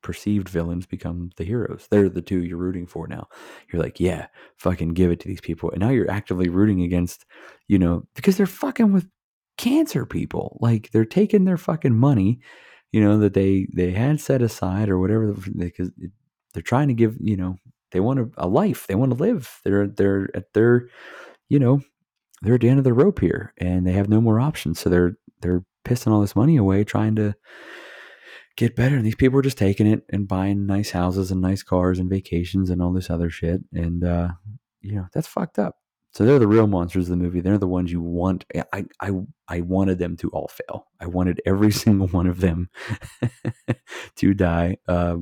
[0.01, 1.87] perceived villains become the heroes.
[1.89, 3.27] They're the two you're rooting for now.
[3.71, 5.71] You're like, yeah, fucking give it to these people.
[5.71, 7.25] And now you're actively rooting against,
[7.67, 9.07] you know, because they're fucking with
[9.57, 10.57] cancer people.
[10.61, 12.39] Like they're taking their fucking money,
[12.91, 15.91] you know, that they they had set aside or whatever because
[16.53, 17.57] they're trying to give, you know,
[17.91, 18.85] they want a, a life.
[18.87, 19.59] They want to live.
[19.63, 20.89] They're they're at their,
[21.49, 21.81] you know,
[22.41, 24.79] they're at the end of the rope here and they have no more options.
[24.79, 27.35] So they're they're pissing all this money away trying to
[28.57, 28.97] get better.
[28.97, 32.09] And these people are just taking it and buying nice houses and nice cars and
[32.09, 33.61] vacations and all this other shit.
[33.71, 34.29] And, uh,
[34.81, 35.75] you know, that's fucked up.
[36.11, 37.41] So they're the real monsters of the movie.
[37.41, 38.45] They're the ones you want.
[38.73, 39.11] I, I,
[39.47, 40.87] I wanted them to all fail.
[40.99, 42.69] I wanted every single one of them
[44.15, 45.17] to die uh,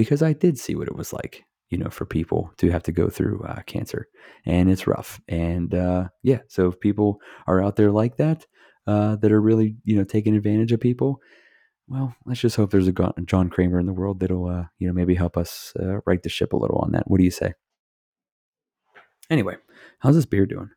[0.00, 2.92] because I did see what it was like, you know, for people to have to
[2.92, 4.08] go through uh, cancer,
[4.46, 5.20] and it's rough.
[5.28, 8.46] And uh, yeah, so if people are out there like that,
[8.86, 11.20] uh, that are really, you know, taking advantage of people,
[11.86, 12.94] well, let's just hope there's a
[13.26, 16.30] John Kramer in the world that'll, uh, you know, maybe help us uh, right the
[16.30, 17.10] ship a little on that.
[17.10, 17.52] What do you say?
[19.28, 19.56] Anyway,
[19.98, 20.70] how's this beer doing?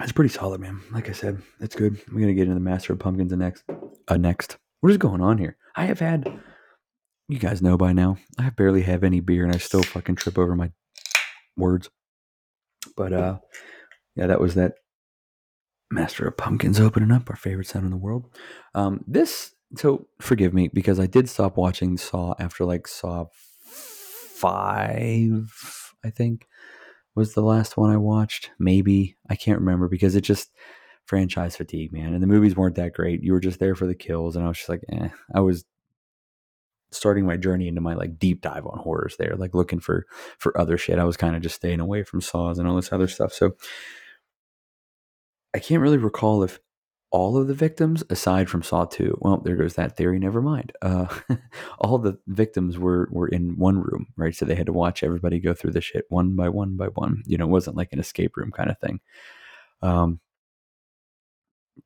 [0.00, 0.80] It's pretty solid, man.
[0.90, 2.00] Like I said, it's good.
[2.12, 3.62] We're gonna get into the Master of Pumpkins next.
[4.08, 5.56] Uh, next, what is going on here?
[5.76, 6.40] I have had,
[7.28, 10.38] you guys know by now, I barely have any beer, and I still fucking trip
[10.38, 10.70] over my
[11.56, 11.90] words.
[12.96, 13.38] But uh,
[14.16, 14.74] yeah, that was that
[15.90, 18.26] Master of Pumpkins opening up, our favorite sound in the world.
[18.74, 23.26] Um, this, so forgive me because I did stop watching Saw after like Saw
[23.64, 25.50] five,
[26.04, 26.46] I think
[27.14, 28.50] was the last one I watched.
[28.58, 30.50] Maybe I can't remember because it just
[31.08, 32.12] franchise fatigue, man.
[32.12, 33.22] And the movies weren't that great.
[33.22, 35.08] You were just there for the kills, and I was just like, eh.
[35.34, 35.64] I was
[36.90, 40.06] starting my journey into my like deep dive on horrors there, like looking for
[40.38, 40.98] for other shit.
[40.98, 43.32] I was kind of just staying away from saws and all this other stuff.
[43.32, 43.56] So
[45.54, 46.60] I can't really recall if
[47.10, 50.72] all of the victims, aside from Saw 2, well, there goes that theory, never mind.
[50.82, 51.06] Uh,
[51.78, 54.34] all the victims were, were in one room, right?
[54.34, 57.22] So they had to watch everybody go through the shit one by one by one.
[57.26, 59.00] You know, it wasn't like an escape room kind of thing.
[59.80, 60.20] Um,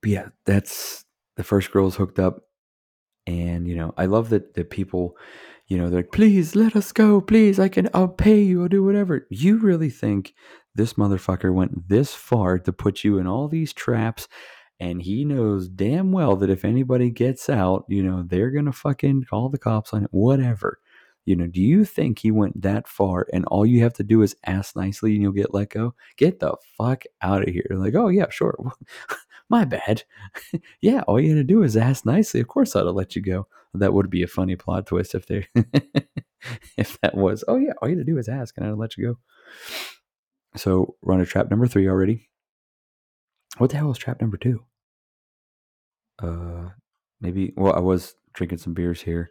[0.01, 1.05] but yeah, that's
[1.37, 2.43] the first girl's hooked up.
[3.27, 5.17] And, you know, I love that the people,
[5.69, 7.21] you know, they're like, please let us go.
[7.21, 8.63] Please, I can, I'll pay you.
[8.63, 9.27] I'll do whatever.
[9.31, 10.35] You really think
[10.75, 14.27] this motherfucker went this far to put you in all these traps
[14.83, 18.73] and he knows damn well that if anybody gets out, you know, they're going to
[18.73, 20.81] fucking call the cops on it, whatever.
[21.25, 24.23] You know, do you think he went that far and all you have to do
[24.23, 25.95] is ask nicely and you'll get let go?
[26.17, 27.69] Get the fuck out of here.
[27.71, 28.59] Like, oh, yeah, sure.
[29.49, 30.05] My bad.
[30.81, 32.41] yeah, all you had to do is ask nicely.
[32.41, 33.47] Of course, I'd have let you go.
[33.75, 35.47] That would be a funny plot twist if they,
[36.77, 38.97] if that was, oh, yeah, all you had to do is ask and I'd let
[38.97, 39.19] you go.
[40.57, 42.29] So run a trap number three already.
[43.59, 44.65] What the hell is trap number two?
[46.19, 46.71] Uh,
[47.21, 47.53] maybe.
[47.57, 49.31] Well, I was drinking some beers here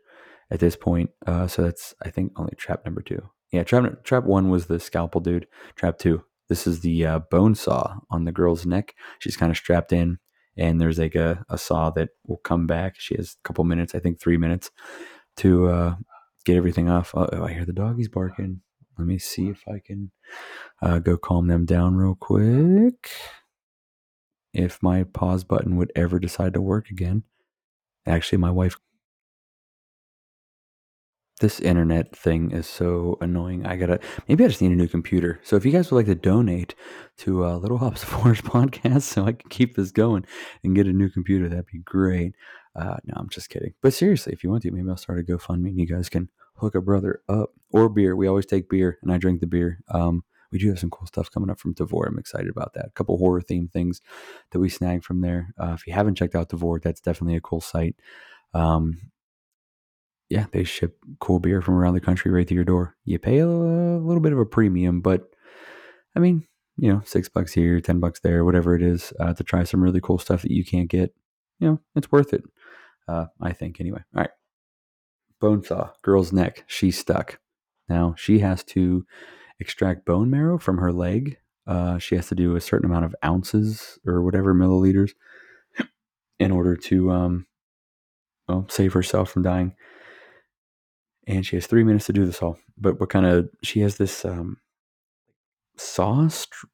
[0.49, 1.09] at this point.
[1.25, 3.29] Uh, so that's I think only trap number two.
[3.51, 5.47] Yeah, trap trap one was the scalpel dude.
[5.75, 6.23] Trap two.
[6.51, 8.93] This is the uh, bone saw on the girl's neck.
[9.19, 10.17] She's kind of strapped in,
[10.57, 12.95] and there's like a, a saw that will come back.
[12.99, 14.69] She has a couple minutes, I think three minutes,
[15.37, 15.95] to uh,
[16.43, 17.13] get everything off.
[17.15, 18.59] Oh, I hear the doggies barking.
[18.97, 20.11] Let me see if I can
[20.81, 23.09] uh, go calm them down real quick.
[24.53, 27.23] If my pause button would ever decide to work again.
[28.05, 28.75] Actually, my wife
[31.41, 33.65] this internet thing is so annoying.
[33.65, 35.39] I gotta maybe I just need a new computer.
[35.43, 36.75] So if you guys would like to donate
[37.17, 40.25] to uh, Little Hops Horrors podcast, so I can keep this going
[40.63, 42.35] and get a new computer, that'd be great.
[42.75, 43.73] Uh, no, I'm just kidding.
[43.81, 46.29] But seriously, if you want to, maybe I'll start a GoFundMe and you guys can
[46.55, 48.15] hook a brother up or beer.
[48.15, 49.79] We always take beer, and I drink the beer.
[49.89, 52.07] Um, we do have some cool stuff coming up from Tavour.
[52.07, 52.87] I'm excited about that.
[52.87, 54.01] A couple horror themed things
[54.51, 55.53] that we snagged from there.
[55.57, 57.95] Uh, if you haven't checked out Tavour, that's definitely a cool site.
[58.53, 59.10] Um,
[60.31, 62.95] yeah, they ship cool beer from around the country right to your door.
[63.03, 65.29] You pay a, a little bit of a premium, but
[66.15, 69.43] I mean, you know, six bucks here, ten bucks there, whatever it is, uh, to
[69.43, 71.13] try some really cool stuff that you can't get.
[71.59, 72.43] You know, it's worth it.
[73.09, 73.99] Uh, I think anyway.
[74.15, 74.29] All right,
[75.41, 76.63] bone saw, girl's neck.
[76.65, 77.39] She's stuck.
[77.89, 79.05] Now she has to
[79.59, 81.39] extract bone marrow from her leg.
[81.67, 85.11] Uh, she has to do a certain amount of ounces or whatever milliliters
[86.39, 87.47] in order to um,
[88.47, 89.75] well, save herself from dying
[91.35, 92.57] and she has three minutes to do this all.
[92.77, 94.57] But what kind of she has this um,
[95.77, 96.69] saw st-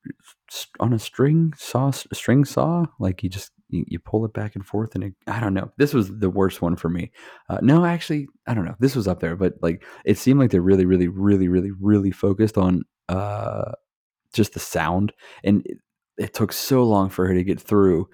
[0.80, 4.65] on a string saw string saw like you just you, you, pull it back and
[4.65, 5.70] forth and it, I don't know.
[5.78, 7.12] This was the worst one for me.
[7.50, 8.76] Uh, no, actually, I don't know.
[8.80, 12.12] This was up there, but like it seemed like they're really, really, really, really, really
[12.12, 13.74] focused on uh,
[14.32, 15.12] just the sound,
[15.43, 15.78] and it,
[16.17, 18.08] it took so long for her to get through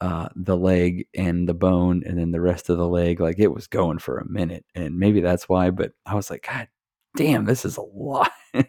[0.00, 3.20] uh, the leg and the bone and then the rest of the leg.
[3.20, 4.64] Like it was going for a minute.
[4.74, 6.68] And maybe that's why, but I was like, God
[7.16, 8.30] damn, this is a lot.
[8.54, 8.66] and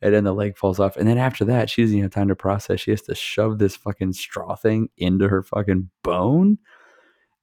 [0.00, 0.96] then the leg falls off.
[0.96, 2.80] And then after that, she doesn't even have time to process.
[2.80, 6.58] She has to shove this fucking straw thing into her fucking bone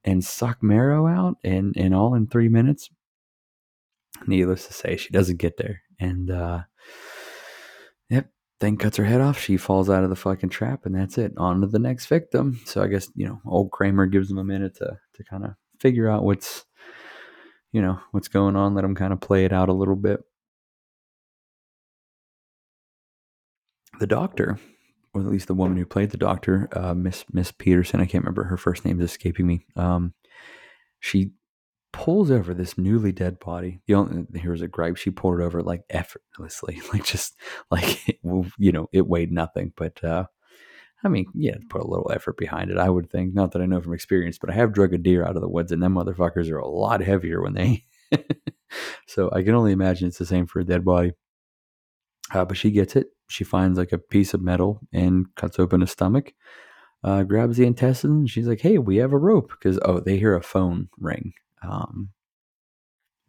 [0.04, 2.89] and suck marrow out and, and all in three minutes.
[4.26, 5.82] Needless to say, she doesn't get there.
[6.00, 6.62] And uh
[8.60, 9.39] thing cuts her head off.
[9.39, 11.34] She falls out of the fucking trap, and that's it.
[11.38, 12.60] On to the next victim.
[12.65, 15.52] So I guess you know, old Kramer gives them a minute to to kind of
[15.80, 16.65] figure out what's
[17.72, 18.74] you know what's going on.
[18.74, 20.22] Let them kind of play it out a little bit.
[24.00, 24.60] The doctor,
[25.13, 28.00] or at least the woman who played the doctor, uh, Miss Miss Peterson.
[28.00, 29.65] I can't remember her first name is escaping me.
[29.76, 30.13] Um,
[31.00, 31.32] she
[31.97, 33.79] pulls over this newly dead body.
[33.88, 34.97] The only here was a gripe.
[34.97, 37.36] She pulled it over like effortlessly, like just
[37.71, 39.73] like it, you know it weighed nothing.
[39.75, 40.25] But uh,
[41.03, 42.77] I mean, yeah, put a little effort behind it.
[42.77, 43.33] I would think.
[43.33, 45.49] Not that I know from experience, but I have drug a deer out of the
[45.49, 47.86] woods, and them motherfuckers are a lot heavier when they.
[49.07, 51.13] so I can only imagine it's the same for a dead body.
[52.31, 53.07] Uh, but she gets it.
[53.27, 56.33] She finds like a piece of metal and cuts open a stomach.
[57.03, 58.27] Uh, grabs the intestine.
[58.27, 62.10] She's like, "Hey, we have a rope." Because oh, they hear a phone ring um,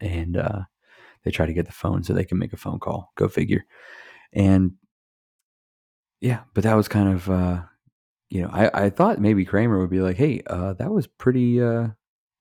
[0.01, 0.61] and uh,
[1.25, 3.13] they try to get the phone so they can make a phone call.
[3.17, 3.65] Go figure.
[4.33, 4.73] And
[6.21, 7.63] yeah, but that was kind of, uh,
[8.29, 11.63] you know, I, I thought maybe Kramer would be like, hey, uh, that was pretty,
[11.63, 11.89] uh,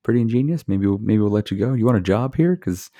[0.03, 0.67] pretty ingenious.
[0.67, 1.73] Maybe we'll, maybe we'll let you go.
[1.73, 2.55] You want a job here?
[2.55, 2.91] Because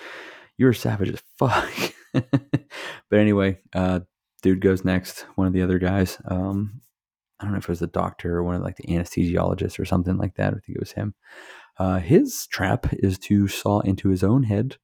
[0.57, 1.73] you're savage as fuck.
[2.13, 4.01] but anyway, uh,
[4.41, 5.25] dude goes next.
[5.35, 6.17] One of the other guys.
[6.25, 6.81] Um,
[7.39, 9.85] I don't know if it was the doctor or one of like the anesthesiologists or
[9.85, 10.49] something like that.
[10.49, 11.13] I think it was him.
[11.79, 14.77] Uh, his trap is to saw into his own head,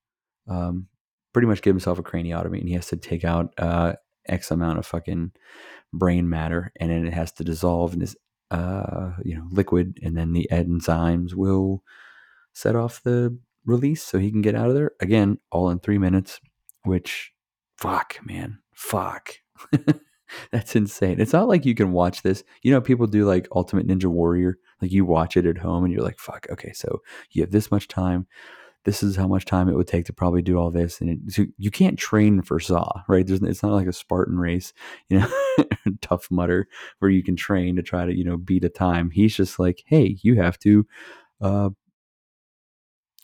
[0.47, 0.87] um,
[1.33, 3.93] pretty much give himself a craniotomy, and he has to take out uh,
[4.27, 5.31] X amount of fucking
[5.91, 8.15] brain matter, and then it has to dissolve in this,
[8.51, 11.83] uh, you know, liquid, and then the enzymes will
[12.53, 14.91] set off the release so he can get out of there.
[14.99, 16.39] Again, all in three minutes,
[16.83, 17.31] which,
[17.77, 19.35] fuck, man, fuck.
[20.51, 21.19] That's insane.
[21.19, 22.43] It's not like you can watch this.
[22.61, 24.57] You know, people do like Ultimate Ninja Warrior.
[24.81, 27.71] Like you watch it at home and you're like, fuck, okay, so you have this
[27.71, 28.27] much time.
[28.85, 30.99] This is how much time it would take to probably do all this.
[30.99, 33.25] And it, so you can't train for Saw, right?
[33.25, 34.73] There's, it's not like a Spartan race,
[35.09, 35.29] you know,
[36.01, 36.67] Tough Mudder
[36.99, 39.09] where you can train to try to, you know, beat a time.
[39.09, 40.85] He's just like, hey, you have to
[41.39, 41.69] uh,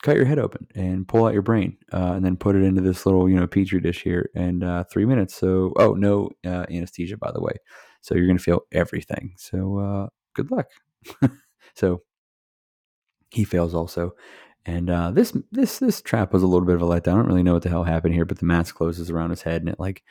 [0.02, 2.80] cut your head open and pull out your brain uh, and then put it into
[2.80, 5.34] this little you know petri dish here and uh, three minutes.
[5.34, 7.52] So oh no uh, anesthesia by the way.
[8.00, 9.34] So you're going to feel everything.
[9.36, 10.66] So uh, good luck.
[11.74, 12.02] So
[13.30, 14.12] he fails also.
[14.66, 17.12] And uh, this this this trap was a little bit of a letdown.
[17.12, 19.42] I don't really know what the hell happened here but the mask closes around his
[19.42, 20.02] head and it like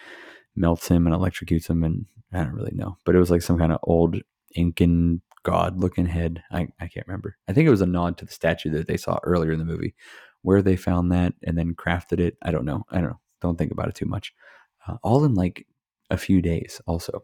[0.55, 2.97] melts him and electrocutes him and i don't really know.
[3.05, 4.15] But it was like some kind of old
[4.55, 6.43] incan god looking head.
[6.51, 7.37] I, I can't remember.
[7.47, 9.65] I think it was a nod to the statue that they saw earlier in the
[9.65, 9.95] movie.
[10.41, 12.85] Where they found that and then crafted it, I don't know.
[12.89, 13.19] I don't know.
[13.41, 14.33] Don't think about it too much.
[14.87, 15.65] Uh, all in like
[16.09, 17.23] a few days, also.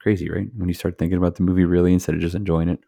[0.00, 0.48] Crazy, right?
[0.56, 2.80] When you start thinking about the movie really instead of just enjoying it.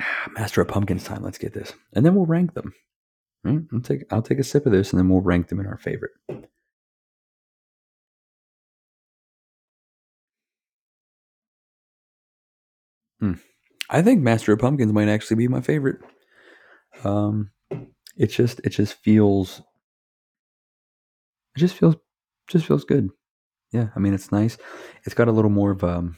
[0.32, 1.22] Master of Pumpkins time.
[1.22, 1.72] Let's get this.
[1.94, 2.74] And then we'll rank them.
[3.44, 5.66] right, I'll take I'll take a sip of this and then we'll rank them in
[5.66, 6.12] our favorite.
[13.20, 13.34] Hmm.
[13.90, 15.98] I think Master of Pumpkins might actually be my favorite.
[17.04, 17.50] Um,
[18.16, 19.62] it just it just feels
[21.56, 21.96] it just feels
[22.48, 23.10] just feels good.
[23.72, 24.58] Yeah, I mean it's nice.
[25.04, 26.16] It's got a little more of um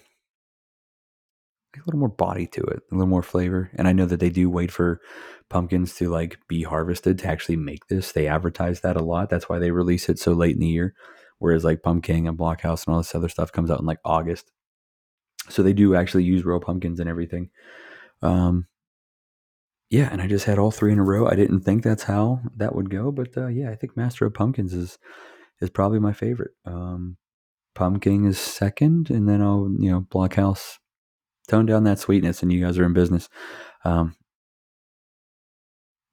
[1.77, 3.71] a little more body to it, a little more flavor.
[3.75, 5.01] And I know that they do wait for
[5.49, 8.13] pumpkins to like be harvested to actually make this.
[8.13, 9.31] They advertise that a lot.
[9.31, 10.95] That's why they release it so late in the year.
[11.39, 14.51] Whereas like Pumpkin and Blockhouse and all this other stuff comes out in like August.
[15.49, 17.51] So they do actually use real pumpkins and everything.
[18.23, 18.67] Um,
[19.91, 21.27] yeah, and I just had all three in a row.
[21.27, 24.35] I didn't think that's how that would go, but uh, yeah, I think Master of
[24.35, 24.99] Pumpkins is
[25.61, 26.53] is probably my favorite.
[26.65, 27.17] Um,
[27.75, 30.79] Pumking is second, and then I'll you know Blockhouse
[31.49, 33.29] tone down that sweetness, and you guys are in business.
[33.85, 34.15] Um,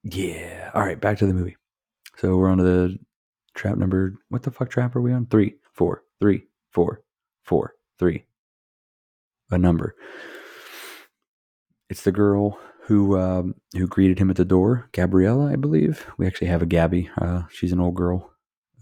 [0.02, 0.70] yeah.
[0.74, 1.56] All right, back to the movie.
[2.16, 2.98] So we're on to the
[3.54, 4.14] trap number.
[4.28, 5.26] What the fuck trap are we on?
[5.26, 7.02] Three, four, three, four,
[7.44, 8.24] four, three.
[9.50, 9.94] A number.
[11.88, 16.06] It's the girl who um, who greeted him at the door, Gabriela, I believe.
[16.16, 17.10] We actually have a Gabby.
[17.20, 18.30] Uh, she's an old girl,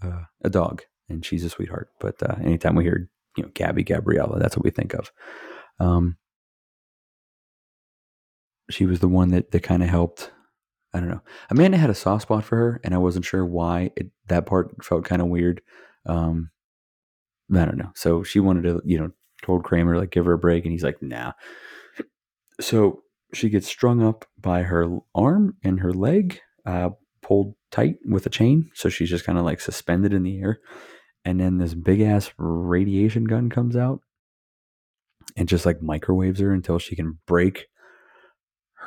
[0.01, 1.89] uh, a dog, and she's a sweetheart.
[1.99, 5.11] But uh, anytime we hear you know Gabby, Gabriella, that's what we think of.
[5.79, 6.17] Um,
[8.69, 10.31] she was the one that that kind of helped.
[10.93, 11.21] I don't know.
[11.49, 14.83] Amanda had a soft spot for her, and I wasn't sure why it, that part
[14.83, 15.61] felt kind of weird.
[16.05, 16.51] Um,
[17.53, 17.91] I don't know.
[17.95, 19.11] So she wanted to, you know,
[19.47, 21.31] told Kramer like give her a break, and he's like, nah.
[22.59, 23.01] So
[23.33, 26.89] she gets strung up by her arm and her leg, uh,
[27.21, 28.69] pulled tight with a chain.
[28.73, 30.59] So she's just kind of like suspended in the air.
[31.25, 34.01] And then this big ass radiation gun comes out
[35.35, 37.67] and just like microwaves her until she can break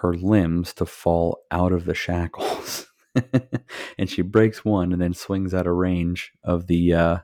[0.01, 2.87] her limbs to fall out of the shackles.
[3.99, 7.19] and she breaks one and then swings out of range of the uh,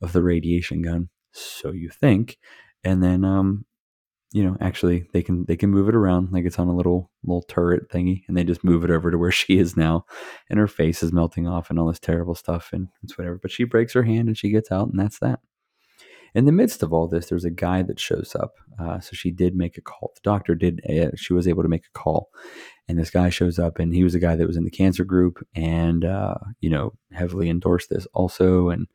[0.00, 1.10] of the radiation gun.
[1.32, 2.38] So you think,
[2.86, 3.66] and then um,
[4.32, 7.10] you know, actually they can they can move it around like it's on a little
[7.24, 10.04] little turret thingy, and they just move it over to where she is now,
[10.48, 13.38] and her face is melting off and all this terrible stuff, and it's whatever.
[13.40, 15.40] But she breaks her hand and she gets out, and that's that.
[16.34, 18.56] In the midst of all this, there's a guy that shows up.
[18.78, 20.12] Uh, so she did make a call.
[20.16, 20.82] The doctor did.
[20.86, 22.28] Uh, she was able to make a call,
[22.88, 25.04] and this guy shows up, and he was a guy that was in the cancer
[25.04, 28.86] group, and uh, you know, heavily endorsed this also, and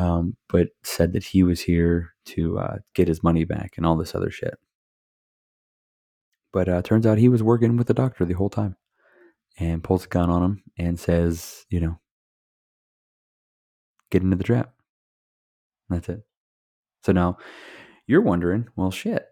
[0.00, 3.96] um, but said that he was here to uh, get his money back and all
[3.96, 4.54] this other shit.
[6.54, 8.76] But uh, turns out he was working with the doctor the whole time
[9.58, 12.00] and pulls a gun on him and says, you know,
[14.10, 14.72] get into the trap.
[15.90, 16.22] That's it.
[17.04, 17.36] So now
[18.06, 19.26] you're wondering, well, shit.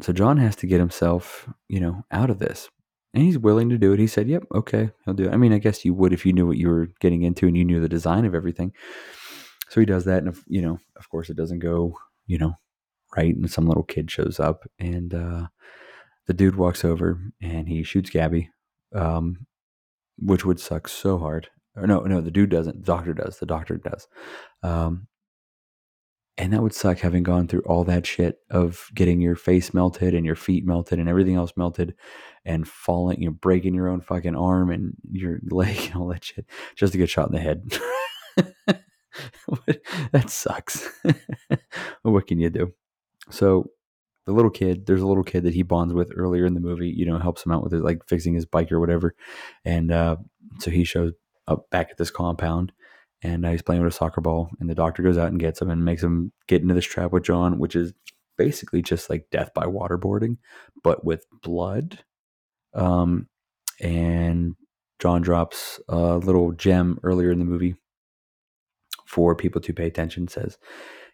[0.00, 2.68] So John has to get himself, you know, out of this.
[3.14, 4.00] And he's willing to do it.
[4.00, 5.32] He said, yep, okay, he'll do it.
[5.32, 7.56] I mean, I guess you would if you knew what you were getting into and
[7.56, 8.72] you knew the design of everything.
[9.70, 10.18] So he does that.
[10.18, 12.54] And, if, you know, of course, it doesn't go, you know,
[13.16, 13.34] right.
[13.34, 15.46] And some little kid shows up and uh,
[16.26, 18.50] the dude walks over and he shoots Gabby,
[18.94, 19.46] um,
[20.18, 21.50] which would suck so hard.
[21.76, 22.80] Or no, no, the dude doesn't.
[22.80, 23.38] The doctor does.
[23.38, 24.08] The doctor does.
[24.64, 25.06] Um,
[26.36, 30.14] and that would suck having gone through all that shit of getting your face melted
[30.14, 31.94] and your feet melted and everything else melted
[32.44, 36.24] and falling, you know, breaking your own fucking arm and your leg and all that
[36.24, 38.84] shit just to get shot in the head.
[40.12, 40.88] that sucks.
[42.02, 42.72] what can you do?
[43.30, 43.70] So
[44.26, 46.88] the little kid, there's a little kid that he bonds with earlier in the movie,
[46.88, 49.14] you know, helps him out with it, like fixing his bike or whatever.
[49.64, 50.16] And uh,
[50.58, 51.12] so he shows
[51.48, 52.72] up back at this compound
[53.22, 54.50] and uh, he's playing with a soccer ball.
[54.60, 57.12] And the doctor goes out and gets him and makes him get into this trap
[57.12, 57.92] with John, which is
[58.38, 60.38] basically just like death by waterboarding,
[60.82, 61.98] but with blood.
[62.74, 63.28] Um,
[63.80, 64.54] and
[64.98, 67.74] John drops a little gem earlier in the movie
[69.10, 70.28] for people to pay attention.
[70.28, 70.56] Says,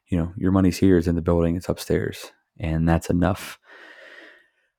[0.09, 2.30] you know, your money's here, it's in the building, it's upstairs,
[2.61, 3.59] and that's enough.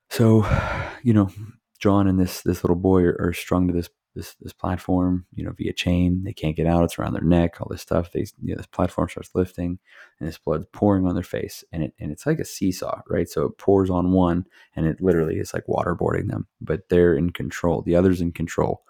[0.08, 0.46] So,
[1.02, 1.30] you know,
[1.80, 5.44] John and this this little boy are, are strung to this this this platform, you
[5.44, 6.22] know, via chain.
[6.24, 6.84] They can't get out.
[6.84, 7.60] It's around their neck.
[7.60, 8.12] All this stuff.
[8.12, 9.80] They, you know, this platform starts lifting,
[10.20, 13.28] and this blood's pouring on their face, and it and it's like a seesaw, right?
[13.28, 14.46] So it pours on one,
[14.76, 16.46] and it literally is like waterboarding them.
[16.60, 17.82] But they're in control.
[17.82, 18.82] The other's in control.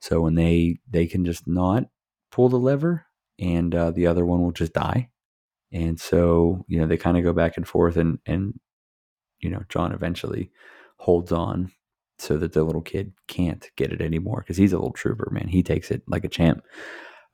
[0.00, 1.84] So when they they can just not
[2.32, 3.06] pull the lever,
[3.40, 5.08] and uh, the other one will just die.
[5.72, 8.58] And so you know they kind of go back and forth, and and
[9.40, 10.50] you know John eventually
[10.98, 11.72] holds on
[12.18, 15.48] so that the little kid can't get it anymore because he's a little trooper, man.
[15.48, 16.62] He takes it like a champ.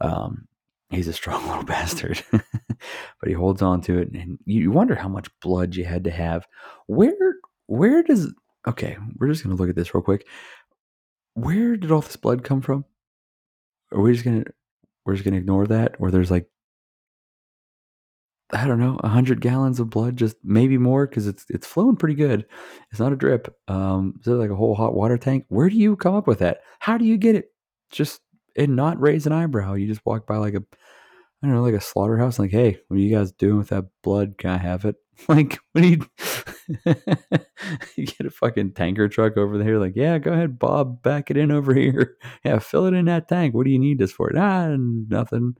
[0.00, 0.46] Um,
[0.90, 5.08] he's a strong little bastard, but he holds on to it, and you wonder how
[5.08, 6.46] much blood you had to have.
[6.86, 7.36] Where,
[7.66, 8.32] where does?
[8.68, 10.26] Okay, we're just gonna look at this real quick.
[11.34, 12.84] Where did all this blood come from?
[13.92, 14.44] are we just gonna
[15.06, 15.96] we're just gonna ignore that?
[15.98, 16.48] Or there's like
[18.52, 21.96] I don't know, a hundred gallons of blood, just maybe more because it's it's flowing
[21.96, 22.46] pretty good.
[22.92, 23.52] It's not a drip.
[23.66, 25.46] Um, is it like a whole hot water tank?
[25.48, 26.60] Where do you come up with that?
[26.78, 27.46] How do you get it?
[27.90, 28.20] Just
[28.56, 29.74] and not raise an eyebrow.
[29.74, 30.62] You just walk by like a
[31.46, 32.38] Don't know, like a slaughterhouse.
[32.40, 34.36] Like, hey, what are you guys doing with that blood?
[34.38, 34.96] Can I have it?
[35.28, 36.06] Like, what do you?
[37.96, 39.78] you get a fucking tanker truck over there.
[39.78, 42.16] Like, yeah, go ahead, Bob, back it in over here.
[42.44, 43.54] Yeah, fill it in that tank.
[43.54, 44.30] What do you need this for?
[44.36, 45.56] Ah, nothing.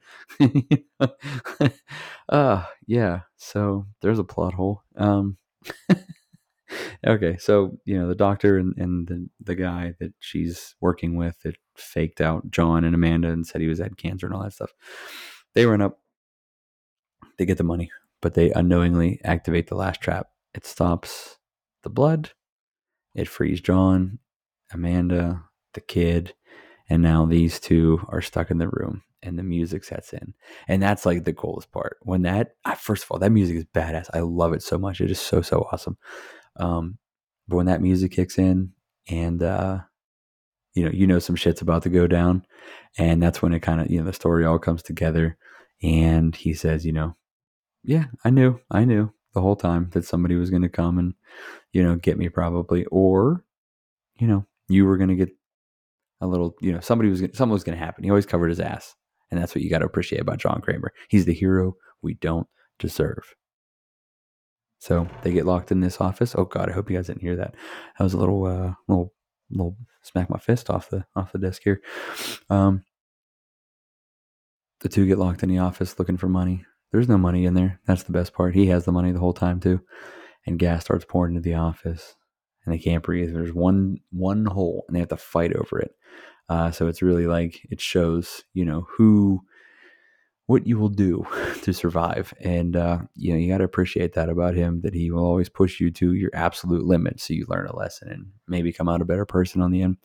[2.29, 3.21] uh yeah.
[3.39, 4.83] So there's a plot hole.
[4.97, 5.39] Um.
[7.07, 11.41] okay, so you know the doctor and, and the the guy that she's working with
[11.45, 14.53] that faked out John and Amanda and said he was had cancer and all that
[14.53, 14.73] stuff.
[15.57, 15.99] They run up,
[17.39, 17.91] they get the money,
[18.21, 20.29] but they unknowingly activate the last trap.
[20.55, 21.39] It stops
[21.83, 22.31] the blood,
[23.15, 24.19] it frees John,
[24.71, 25.43] Amanda,
[25.73, 26.35] the kid,
[26.91, 30.35] and now these two are stuck in the room and the music sets in.
[30.69, 31.97] And that's like the coolest part.
[32.03, 34.11] When that, first of all, that music is badass.
[34.15, 35.01] I love it so much.
[35.01, 35.97] It is so, so awesome.
[36.57, 36.99] Um,
[37.49, 38.73] but when that music kicks in
[39.09, 39.81] and, uh,
[40.75, 42.45] you know, you know, some shit's about to go down.
[42.99, 45.39] And that's when it kind of, you know, the story all comes together.
[45.83, 47.17] And he says, you know,
[47.83, 51.15] yeah, I knew, I knew the whole time that somebody was going to come and,
[51.73, 53.45] you know, get me probably, or,
[54.19, 55.31] you know, you were going to get
[56.21, 58.05] a little, you know, somebody was, something was going to happen.
[58.05, 58.95] He always covered his ass.
[59.31, 60.93] And that's what you got to appreciate about John Kramer.
[61.09, 62.47] He's the hero we don't
[62.79, 63.35] deserve.
[64.79, 66.35] So they get locked in this office.
[66.37, 67.55] Oh God, I hope you guys didn't hear that.
[67.99, 69.13] That was a little, uh, little,
[69.51, 71.81] little smack my fist off the off the desk here.
[72.51, 72.85] Um,
[74.81, 76.65] the two get locked in the office looking for money.
[76.93, 77.81] There's no money in there.
[77.87, 78.55] That's the best part.
[78.55, 79.81] He has the money the whole time too.
[80.47, 82.15] And gas starts pouring into the office,
[82.65, 83.33] and they can't breathe.
[83.33, 85.93] There's one one hole, and they have to fight over it.
[86.49, 89.43] Uh, so it's really like it shows, you know, who,
[90.47, 91.27] what you will do
[91.63, 94.83] to survive, and uh, you know you got to appreciate that about him.
[94.83, 98.09] That he will always push you to your absolute limit, so you learn a lesson
[98.09, 99.97] and maybe come out a better person on the end.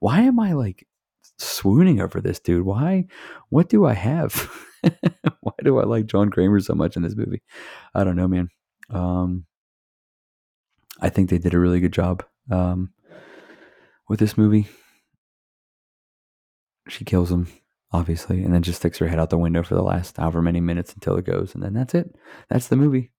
[0.00, 0.86] Why am I like
[1.38, 2.64] swooning over this dude?
[2.64, 3.06] Why?
[3.48, 4.50] What do I have?
[5.40, 7.42] Why do I like John Kramer so much in this movie?
[7.94, 8.48] I don't know, man.
[8.90, 9.46] Um,
[11.00, 12.92] I think they did a really good job um,
[14.08, 14.68] with this movie.
[16.88, 17.48] She kills him,
[17.92, 20.60] obviously, and then just sticks her head out the window for the last however many
[20.60, 22.14] minutes until it goes, and then that's it.
[22.48, 23.10] That's the movie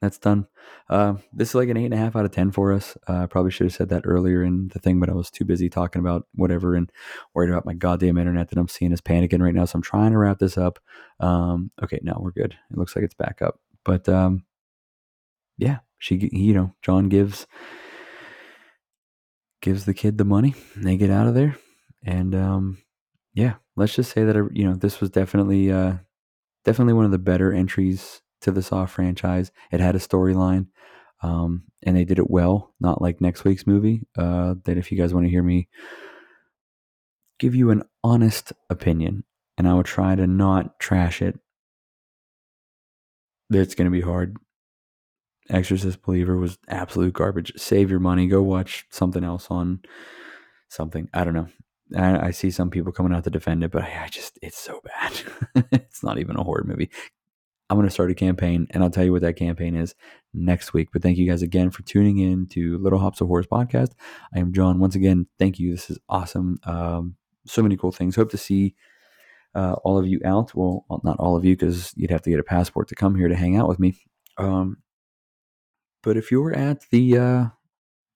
[0.00, 0.46] that's done.
[0.88, 2.96] Uh, this is like an eight and a half out of ten for us.
[3.08, 5.44] Uh, I probably should have said that earlier in the thing, but I was too
[5.44, 6.90] busy talking about whatever and
[7.34, 9.66] worried about my goddamn internet that I'm seeing is panicking right now.
[9.66, 10.78] So I'm trying to wrap this up.
[11.20, 12.56] Um, okay, now we're good.
[12.70, 13.60] It looks like it's back up.
[13.84, 14.44] But um,
[15.58, 17.46] yeah, she, you know, John gives
[19.60, 20.54] gives the kid the money.
[20.76, 21.56] they get out of there,
[22.02, 22.78] and um,
[23.34, 25.94] yeah, let's just say that you know this was definitely uh,
[26.64, 29.50] definitely one of the better entries to the Saw franchise.
[29.70, 30.66] It had a storyline,
[31.22, 32.72] um, and they did it well.
[32.80, 34.06] Not like next week's movie.
[34.16, 35.68] Uh, that if you guys want to hear me
[37.40, 39.24] give you an honest opinion,
[39.58, 41.40] and I would try to not trash it.
[43.50, 44.36] It's going to be hard.
[45.48, 47.52] Exorcist Believer was absolute garbage.
[47.56, 48.28] Save your money.
[48.28, 49.80] Go watch something else on
[50.68, 51.08] something.
[51.12, 51.48] I don't know.
[51.96, 54.58] I, I see some people coming out to defend it, but I, I just, it's
[54.58, 55.66] so bad.
[55.72, 56.90] it's not even a horror movie.
[57.70, 59.94] I'm going to start a campaign, and I'll tell you what that campaign is
[60.34, 60.88] next week.
[60.92, 63.92] But thank you guys again for tuning in to Little Hops of Horrors podcast.
[64.34, 64.80] I am John.
[64.80, 65.70] Once again, thank you.
[65.70, 66.58] This is awesome.
[66.64, 67.14] Um,
[67.46, 68.16] so many cool things.
[68.16, 68.74] Hope to see
[69.54, 70.52] uh, all of you out.
[70.52, 73.28] Well, not all of you, because you'd have to get a passport to come here
[73.28, 73.94] to hang out with me.
[74.36, 74.78] Um,
[76.02, 77.44] but if you're at the uh,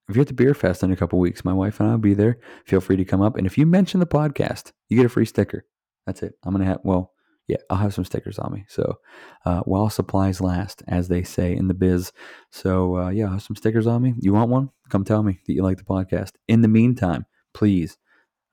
[0.09, 2.15] if you're at the beer fest in a couple weeks, my wife and I'll be
[2.15, 2.39] there.
[2.67, 5.27] Feel free to come up, and if you mention the podcast, you get a free
[5.27, 5.65] sticker.
[6.07, 6.35] That's it.
[6.43, 7.14] I'm gonna have well
[7.47, 8.65] yeah, I'll have some stickers on me.
[8.69, 8.99] So
[9.45, 12.13] uh, while supplies last, as they say in the biz.
[12.51, 14.15] So uh, yeah, I'll have some stickers on me.
[14.19, 14.71] You want one?
[14.89, 16.33] Come tell me that you like the podcast.
[16.49, 17.99] In the meantime, please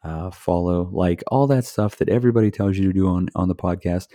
[0.04, 3.56] uh, follow, like all that stuff that everybody tells you to do on on the
[3.56, 4.08] podcast.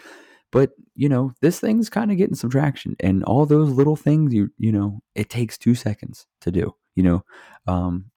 [0.53, 4.35] But you know, this thing's kind of getting some traction, and all those little things,
[4.35, 6.74] you you know, it takes two seconds to do.
[6.95, 7.24] You know,
[7.66, 8.11] um,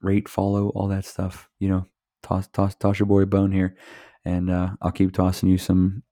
[0.00, 1.48] rate, follow, all that stuff.
[1.60, 1.86] You know,
[2.24, 3.76] toss toss toss your boy a bone here
[4.24, 6.02] and uh, I'll keep tossing you some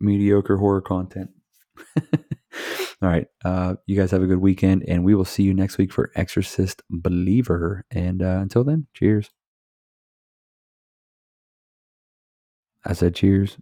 [0.00, 1.30] mediocre horror content.
[3.02, 3.26] All right.
[3.44, 6.10] Uh, you guys have a good weekend, and we will see you next week for
[6.14, 7.84] Exorcist Believer.
[7.90, 9.30] And uh, until then, cheers.
[12.84, 13.56] I said cheers.